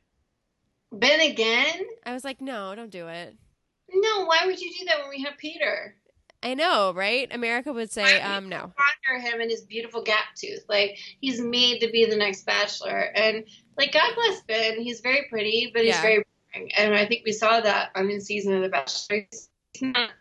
[0.92, 1.86] Ben again?
[2.06, 3.36] I was like, no, don't do it.
[3.94, 5.96] No, why would you do that when we have Peter?
[6.44, 7.28] I know, right?
[7.34, 8.58] America would say, um, no.
[9.08, 10.64] Honor him and his beautiful gap tooth.
[10.68, 13.44] Like he's made to be the next Bachelor, and
[13.78, 14.82] like God bless Ben.
[14.82, 16.02] He's very pretty, but he's Yeah.
[16.02, 16.24] very
[16.54, 16.72] boring.
[16.78, 19.28] And I think we saw that on this season of The Bachelor.
[19.32, 19.50] He's
[19.82, 20.12] not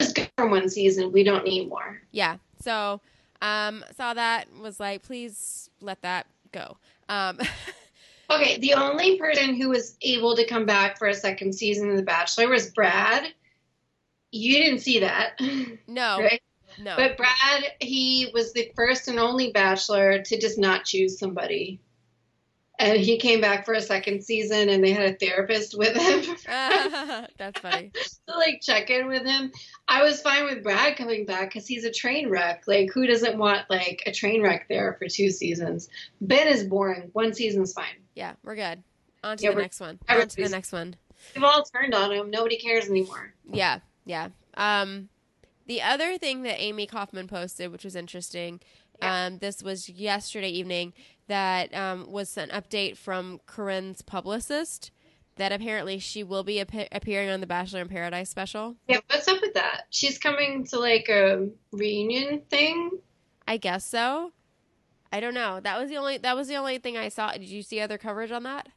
[0.00, 1.12] just good for one season.
[1.12, 2.02] We don't need more.
[2.12, 2.36] Yeah.
[2.60, 3.00] So,
[3.40, 6.76] um, saw that was like, please let that go.
[7.08, 7.38] Um,
[8.30, 11.96] Okay, the only person who was able to come back for a second season of
[11.98, 13.34] The Bachelor was Brad.
[14.34, 15.40] You didn't see that,
[15.86, 16.42] no, right?
[16.80, 16.96] no.
[16.96, 21.80] But Brad, he was the first and only Bachelor to just not choose somebody.
[22.76, 26.36] And he came back for a second season, and they had a therapist with him
[27.38, 27.92] That's funny.
[28.26, 29.52] to like check in with him.
[29.86, 32.64] I was fine with Brad coming back because he's a train wreck.
[32.66, 35.88] Like, who doesn't want like a train wreck there for two seasons?
[36.20, 37.10] Ben is boring.
[37.12, 38.02] One season's fine.
[38.16, 38.82] Yeah, we're good.
[39.22, 40.00] On to Yeah, the next one.
[40.08, 40.96] On to the next one.
[41.36, 42.30] We've all turned on him.
[42.30, 43.32] Nobody cares anymore.
[43.52, 44.28] Yeah, yeah.
[44.56, 45.08] Um,
[45.66, 48.60] the other thing that Amy Kaufman posted, which was interesting,
[49.00, 49.26] Yeah.
[49.26, 50.92] um, this was yesterday evening,
[51.26, 54.90] that um, was an update from Corinne's publicist
[55.36, 58.76] that apparently she will be ap- appearing on the Bachelor in Paradise special.
[58.86, 59.86] Yeah, what's up with that?
[59.90, 62.90] She's coming to like a reunion thing.
[63.48, 64.32] I guess so.
[65.10, 65.60] I don't know.
[65.60, 67.32] That was the only that was the only thing I saw.
[67.32, 68.68] Did you see other coverage on that?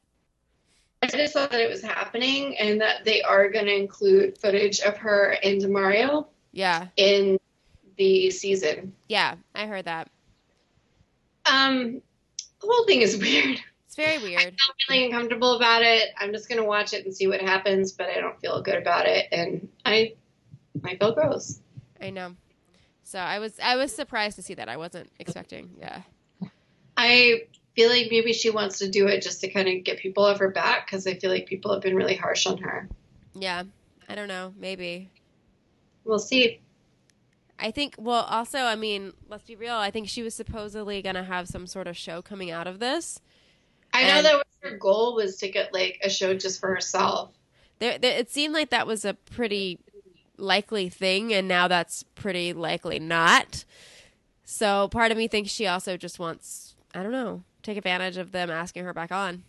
[1.01, 4.79] I just saw that it was happening and that they are going to include footage
[4.81, 6.87] of her and Mario Yeah.
[6.97, 7.39] in
[7.97, 8.93] the season.
[9.07, 10.09] Yeah, I heard that.
[11.45, 12.01] Um,
[12.61, 13.59] the whole thing is weird.
[13.85, 14.39] It's very weird.
[14.41, 14.55] I feel
[14.89, 16.09] really uncomfortable about it.
[16.19, 18.75] I'm just going to watch it and see what happens, but I don't feel good
[18.77, 20.13] about it, and I
[20.83, 21.59] I feel gross.
[22.01, 22.35] I know.
[23.03, 24.67] So I was I was surprised to see that.
[24.69, 25.69] I wasn't expecting.
[25.79, 26.01] Yeah.
[26.97, 27.43] I
[27.77, 30.39] feel like maybe she wants to do it just to kind of get people off
[30.39, 32.89] her back because I feel like people have been really harsh on her.
[33.35, 33.63] Yeah.
[34.09, 34.53] I don't know.
[34.57, 35.11] Maybe.
[36.03, 36.59] We'll see.
[37.59, 37.95] I think.
[37.97, 39.75] Well, also, I mean, let's be real.
[39.75, 43.19] I think she was supposedly gonna have some sort of show coming out of this.
[43.93, 47.31] I know that was her goal was to get like a show just for herself.
[47.79, 49.79] There, there, it seemed like that was a pretty
[50.37, 53.65] likely thing, and now that's pretty likely not.
[54.43, 56.66] So part of me thinks she also just wants,
[56.97, 59.43] I don't know, take advantage of them asking her back on.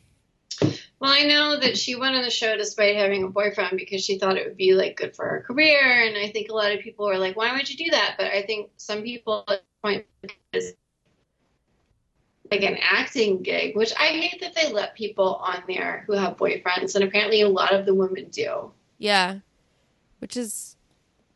[1.01, 4.18] Well, I know that she went on the show despite having a boyfriend because she
[4.18, 6.80] thought it would be like good for her career, and I think a lot of
[6.80, 9.80] people were like, "Why would you do that?" But I think some people at this
[9.82, 10.07] point
[10.53, 10.74] is
[12.51, 16.36] like an acting gig, which I hate that they let people on there who have
[16.36, 18.72] boyfriends, and apparently a lot of the women do.
[18.99, 19.38] Yeah,
[20.18, 20.76] which is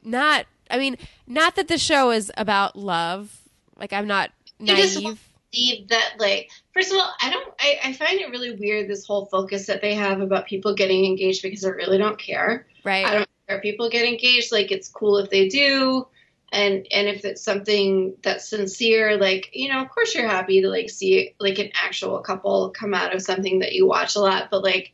[0.02, 0.44] not.
[0.70, 3.48] I mean, not that the show is about love.
[3.78, 5.31] Like I'm not naive.
[5.52, 9.06] Believe that like first of all i don't I, I find it really weird this
[9.06, 12.66] whole focus that they have about people getting engaged because i really don't care.
[12.84, 13.06] Right.
[13.06, 16.06] i don't care if people get engaged like it's cool if they do.
[16.54, 20.68] And and if it's something that's sincere like you know of course you're happy to
[20.68, 24.48] like see like an actual couple come out of something that you watch a lot.
[24.50, 24.92] But like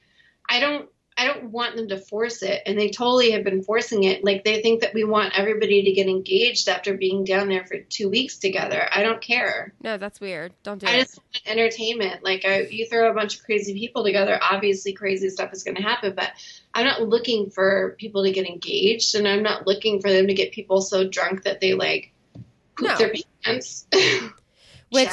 [0.48, 0.88] i don't
[1.18, 4.44] i don't want them to force it and they totally have been forcing it like
[4.44, 8.08] they think that we want everybody to get engaged after being down there for two
[8.08, 10.52] weeks together i don't care no, that's weird.
[10.62, 10.98] Don't do I it.
[11.00, 12.24] just want entertainment.
[12.24, 15.76] Like I, you throw a bunch of crazy people together, obviously crazy stuff is going
[15.76, 16.14] to happen.
[16.16, 16.30] But
[16.74, 20.34] I'm not looking for people to get engaged, and I'm not looking for them to
[20.34, 22.12] get people so drunk that they like
[22.76, 22.96] poop No.
[22.96, 23.12] their
[23.44, 23.86] pants.
[24.90, 25.08] Which-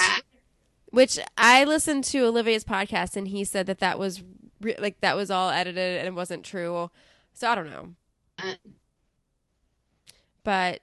[0.92, 4.24] Which I listened to Olivia's podcast, and he said that that was
[4.66, 6.90] re- like that was all edited and it wasn't true.
[7.34, 7.90] So I don't know,
[8.40, 8.54] Uh,
[10.44, 10.82] but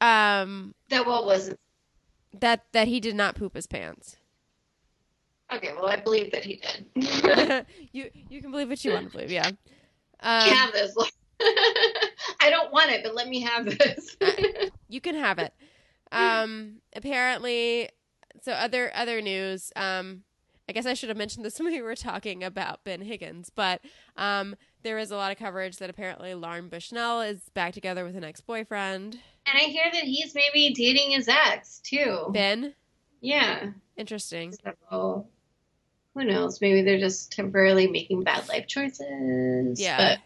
[0.00, 1.58] um, that well wasn't
[2.40, 4.16] that that he did not poop his pants.
[5.52, 5.72] okay.
[5.74, 7.66] Well, I believe that he did.
[7.92, 9.48] you you can believe what you want to believe, yeah.
[10.20, 10.94] Um, have this.
[12.40, 14.16] I don't want it, but let me have this.
[14.88, 15.52] you can have it.
[16.12, 17.88] Um, apparently,
[18.42, 19.72] so other other news.
[19.76, 20.22] Um,
[20.68, 23.80] I guess I should have mentioned this when we were talking about Ben Higgins, but
[24.16, 28.16] um, there is a lot of coverage that apparently Lauren Bushnell is back together with
[28.16, 29.18] an ex boyfriend.
[29.46, 32.26] and I hear that he's maybe dating his ex too.
[32.30, 32.74] Ben,
[33.20, 33.70] Yeah.
[33.96, 34.52] interesting.
[34.90, 35.26] So
[36.14, 36.60] who knows?
[36.60, 39.80] Maybe they're just temporarily making bad life choices.
[39.80, 40.16] Yeah.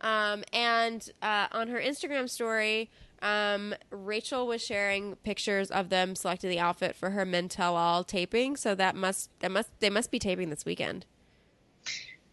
[0.00, 2.88] Um, and uh, on her Instagram story,
[3.22, 8.04] um, Rachel was sharing pictures of them selecting the outfit for her Men Tell All
[8.04, 8.56] taping.
[8.56, 11.06] So that must that must they must be taping this weekend.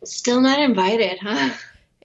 [0.03, 1.55] Still not invited, huh?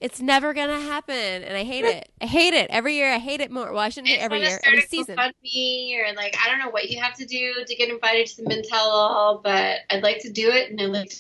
[0.00, 2.08] It's never gonna happen, and I hate it.
[2.22, 3.12] I hate it every year.
[3.12, 3.70] I hate it more.
[3.70, 5.16] Well, I shouldn't I hate every year, every season.
[5.16, 8.42] GoFundMe or like I don't know what you have to do to get invited to
[8.42, 11.16] the Men All, but I'd like to do it, and I'd like to.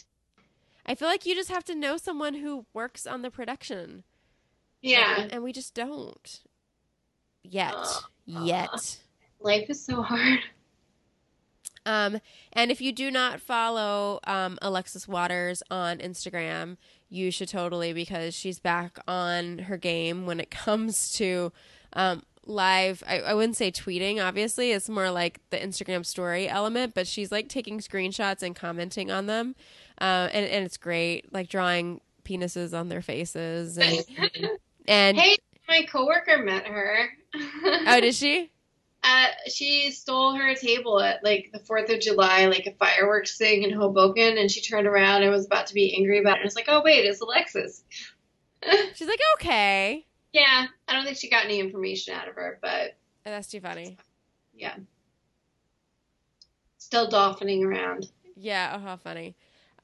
[0.86, 4.04] I feel like you just have to know someone who works on the production.
[4.80, 6.40] Yeah, and, and we just don't
[7.42, 7.74] yet.
[7.76, 8.04] Ugh.
[8.26, 8.98] Yet.
[9.40, 10.40] life is so hard.
[11.86, 12.20] Um,
[12.52, 16.76] and if you do not follow um, Alexis Waters on Instagram,
[17.08, 21.52] you should totally because she's back on her game when it comes to
[21.94, 23.02] um, live.
[23.06, 24.72] I, I wouldn't say tweeting, obviously.
[24.72, 29.26] It's more like the Instagram story element, but she's like taking screenshots and commenting on
[29.26, 29.54] them.
[30.00, 33.78] Uh, and, and it's great, like drawing penises on their faces.
[33.78, 34.04] And,
[34.88, 35.38] and hey,
[35.70, 37.08] my coworker met her.
[37.34, 38.50] oh, did she?
[39.02, 43.62] Uh, she stole her table at like the Fourth of July, like a fireworks thing
[43.62, 46.40] in Hoboken, and she turned around and was about to be angry about it.
[46.40, 47.82] And it's like, oh wait, it's Alexis.
[48.94, 50.04] She's like, okay.
[50.34, 53.60] Yeah, I don't think she got any information out of her, but Oh, that's too
[53.60, 53.96] funny.
[54.54, 54.74] yeah,
[56.76, 58.10] still dolphining around.
[58.36, 59.34] Yeah, oh how funny.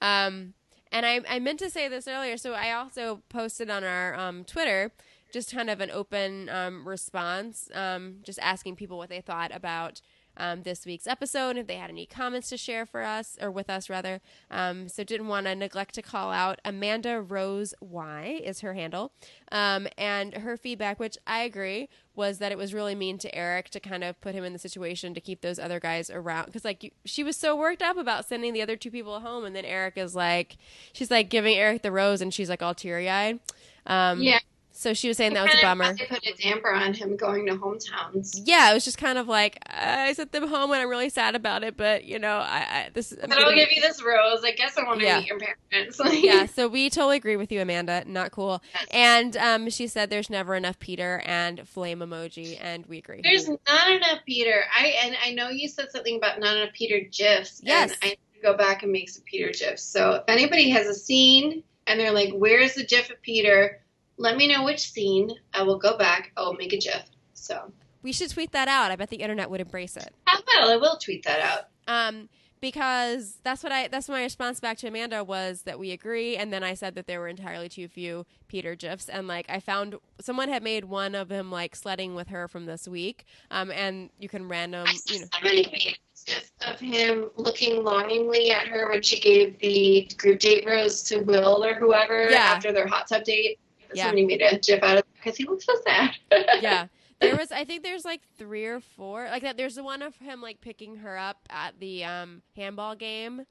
[0.02, 0.52] Um
[0.92, 4.44] and I I meant to say this earlier, so I also posted on our um
[4.44, 4.92] Twitter
[5.32, 10.00] just kind of an open um response, um just asking people what they thought about
[10.36, 13.70] um, this week's episode, if they had any comments to share for us or with
[13.70, 14.20] us rather.
[14.50, 19.12] Um, so didn't want to neglect to call out Amanda Rose Y is her handle,
[19.50, 23.70] um, and her feedback, which I agree, was that it was really mean to Eric
[23.70, 26.64] to kind of put him in the situation to keep those other guys around because
[26.64, 29.64] like she was so worked up about sending the other two people home, and then
[29.64, 30.56] Eric is like,
[30.92, 33.40] she's like giving Eric the rose, and she's like all teary eyed.
[33.86, 34.40] Um, Yeah.
[34.76, 35.94] So she was saying that was a bummer.
[35.94, 38.42] They put a damper on him going to hometowns.
[38.44, 41.34] Yeah, it was just kind of like I sent them home and I'm really sad
[41.34, 43.12] about it, but you know, I, I this.
[43.12, 44.44] I'm but I'll give you this rose.
[44.44, 45.18] I guess I want to Yeah.
[45.20, 45.38] meet your
[45.70, 45.98] parents.
[46.12, 48.04] yeah, so we totally agree with you, Amanda.
[48.06, 48.62] Not cool.
[48.90, 53.22] And um, she said there's never enough Peter and flame emoji, and we agree.
[53.22, 54.62] There's not enough Peter.
[54.78, 57.62] I and I know you said something about not enough Peter gifs.
[57.64, 57.92] Yes.
[57.92, 59.82] And I need to go back and make some Peter gifs.
[59.82, 63.80] So if anybody has a scene and they're like, "Where's the gif of Peter?"
[64.18, 65.30] Let me know which scene.
[65.52, 66.32] I will go back.
[66.36, 67.02] I will make a gif.
[67.34, 68.90] So we should tweet that out.
[68.90, 70.14] I bet the internet would embrace it.
[70.26, 70.70] I will.
[70.70, 71.64] I will tweet that out.
[71.88, 72.28] Um,
[72.60, 76.52] because that's what I that's my response back to Amanda was that we agree, and
[76.52, 79.96] then I said that there were entirely too few Peter gifs, and like I found
[80.20, 84.10] someone had made one of him like sledding with her from this week, um, and
[84.18, 88.66] you can random I you know saw so many videos of him looking longingly at
[88.68, 92.38] her when she gave the group date rose to Will or whoever Yeah.
[92.38, 93.58] after their hot tub date.
[93.96, 94.04] Yeah.
[94.04, 96.10] Somebody made a gif out of it because he looks so sad.
[96.60, 96.86] yeah.
[97.20, 99.56] There was, I think, there's like three or four like that.
[99.56, 103.46] There's the one of him like picking her up at the um, handball game,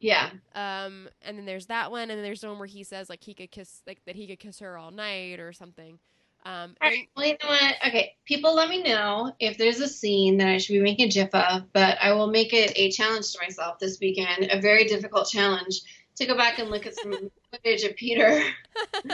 [0.00, 0.30] yeah.
[0.54, 3.24] um, and then there's that one, and then there's the one where he says like
[3.24, 5.98] he could kiss like that he could kiss her all night or something.
[6.44, 7.74] Um, All and- Well, you know what?
[7.88, 11.10] Okay, people, let me know if there's a scene that I should be making a
[11.10, 14.84] GIF of, but I will make it a challenge to myself this weekend, a very
[14.84, 15.82] difficult challenge
[16.16, 17.12] to go back and look at some
[17.52, 18.42] footage of Peter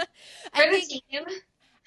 [0.53, 1.03] I for the think.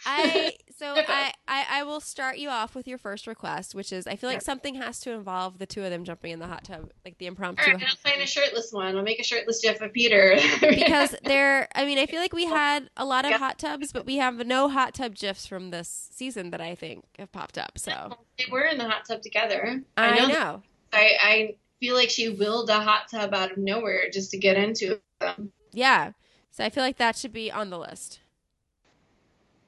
[0.06, 4.08] I so I, I I will start you off with your first request, which is
[4.08, 6.64] I feel like something has to involve the two of them jumping in the hot
[6.64, 7.72] tub, like the impromptu.
[7.72, 8.96] right, I'll find a shirtless one.
[8.96, 10.38] I'll make a shirtless GIF of Peter.
[10.62, 13.40] because there, I mean, I feel like we had a lot of Yep.
[13.40, 17.06] hot tubs, but we have no hot tub gifs from this season that I think
[17.18, 17.78] have popped up.
[17.78, 19.84] So they were in the hot tub together.
[19.98, 20.28] I know.
[20.28, 20.62] that.
[20.94, 24.58] I, I feel like she willed a hot tub out of nowhere just to get
[24.58, 25.52] into them.
[25.72, 26.14] Yeah.
[26.52, 28.20] So I feel like that should be on the list.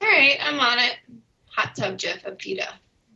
[0.02, 0.97] All right, I'm on it.
[1.56, 2.68] Hot tub GIF of Peter.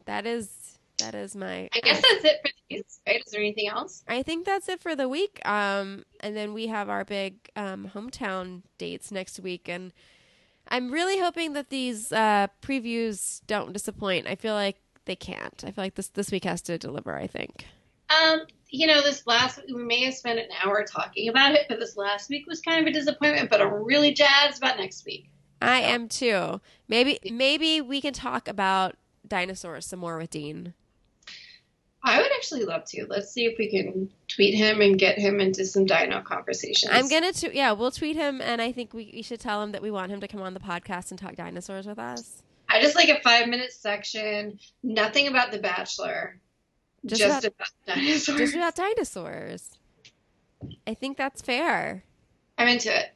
[0.06, 1.70] That is that is my.
[1.74, 3.00] I guess that's it for these.
[3.08, 3.22] Right?
[3.26, 4.04] Is there anything else?
[4.08, 5.42] I think that's it for the week.
[5.46, 9.94] Um, and then we have our big um, hometown dates next week, and
[10.68, 14.28] I'm really hoping that these uh, previews don't disappoint.
[14.28, 15.64] I feel like they can't.
[15.66, 17.16] I feel like this this week has to deliver.
[17.16, 17.66] I think.
[18.10, 21.80] Um, you know, this last we may have spent an hour talking about it, but
[21.80, 23.50] this last week was kind of a disappointment.
[23.50, 25.30] But I'm really jazzed about next week.
[25.66, 26.62] I am too.
[26.88, 28.96] Maybe maybe we can talk about
[29.28, 30.74] dinosaurs some more with Dean.
[32.04, 33.08] I would actually love to.
[33.10, 36.92] Let's see if we can tweet him and get him into some dino conversations.
[36.94, 39.72] I'm gonna t- yeah, we'll tweet him, and I think we, we should tell him
[39.72, 42.44] that we want him to come on the podcast and talk dinosaurs with us.
[42.70, 44.60] I just like a five minute section.
[44.84, 46.38] Nothing about the Bachelor.
[47.06, 48.38] Just Just, about- about, dinosaurs.
[48.38, 49.78] Just about dinosaurs.
[50.88, 52.04] I think that's fair.
[52.58, 53.12] I'm into it.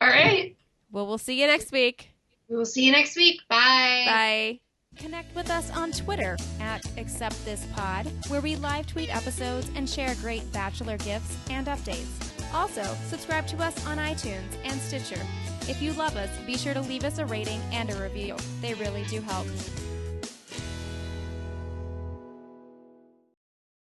[0.00, 0.54] All right.
[0.94, 2.14] Well, we'll see you next week.
[2.48, 3.40] We will see you next week.
[3.48, 4.04] Bye.
[4.06, 4.60] Bye.
[4.96, 10.50] Connect with us on Twitter at AcceptThisPod, where we live tweet episodes and share great
[10.52, 12.06] Bachelor gifts and updates.
[12.54, 15.20] Also, subscribe to us on iTunes and Stitcher.
[15.62, 18.36] If you love us, be sure to leave us a rating and a review.
[18.60, 19.48] They really do help.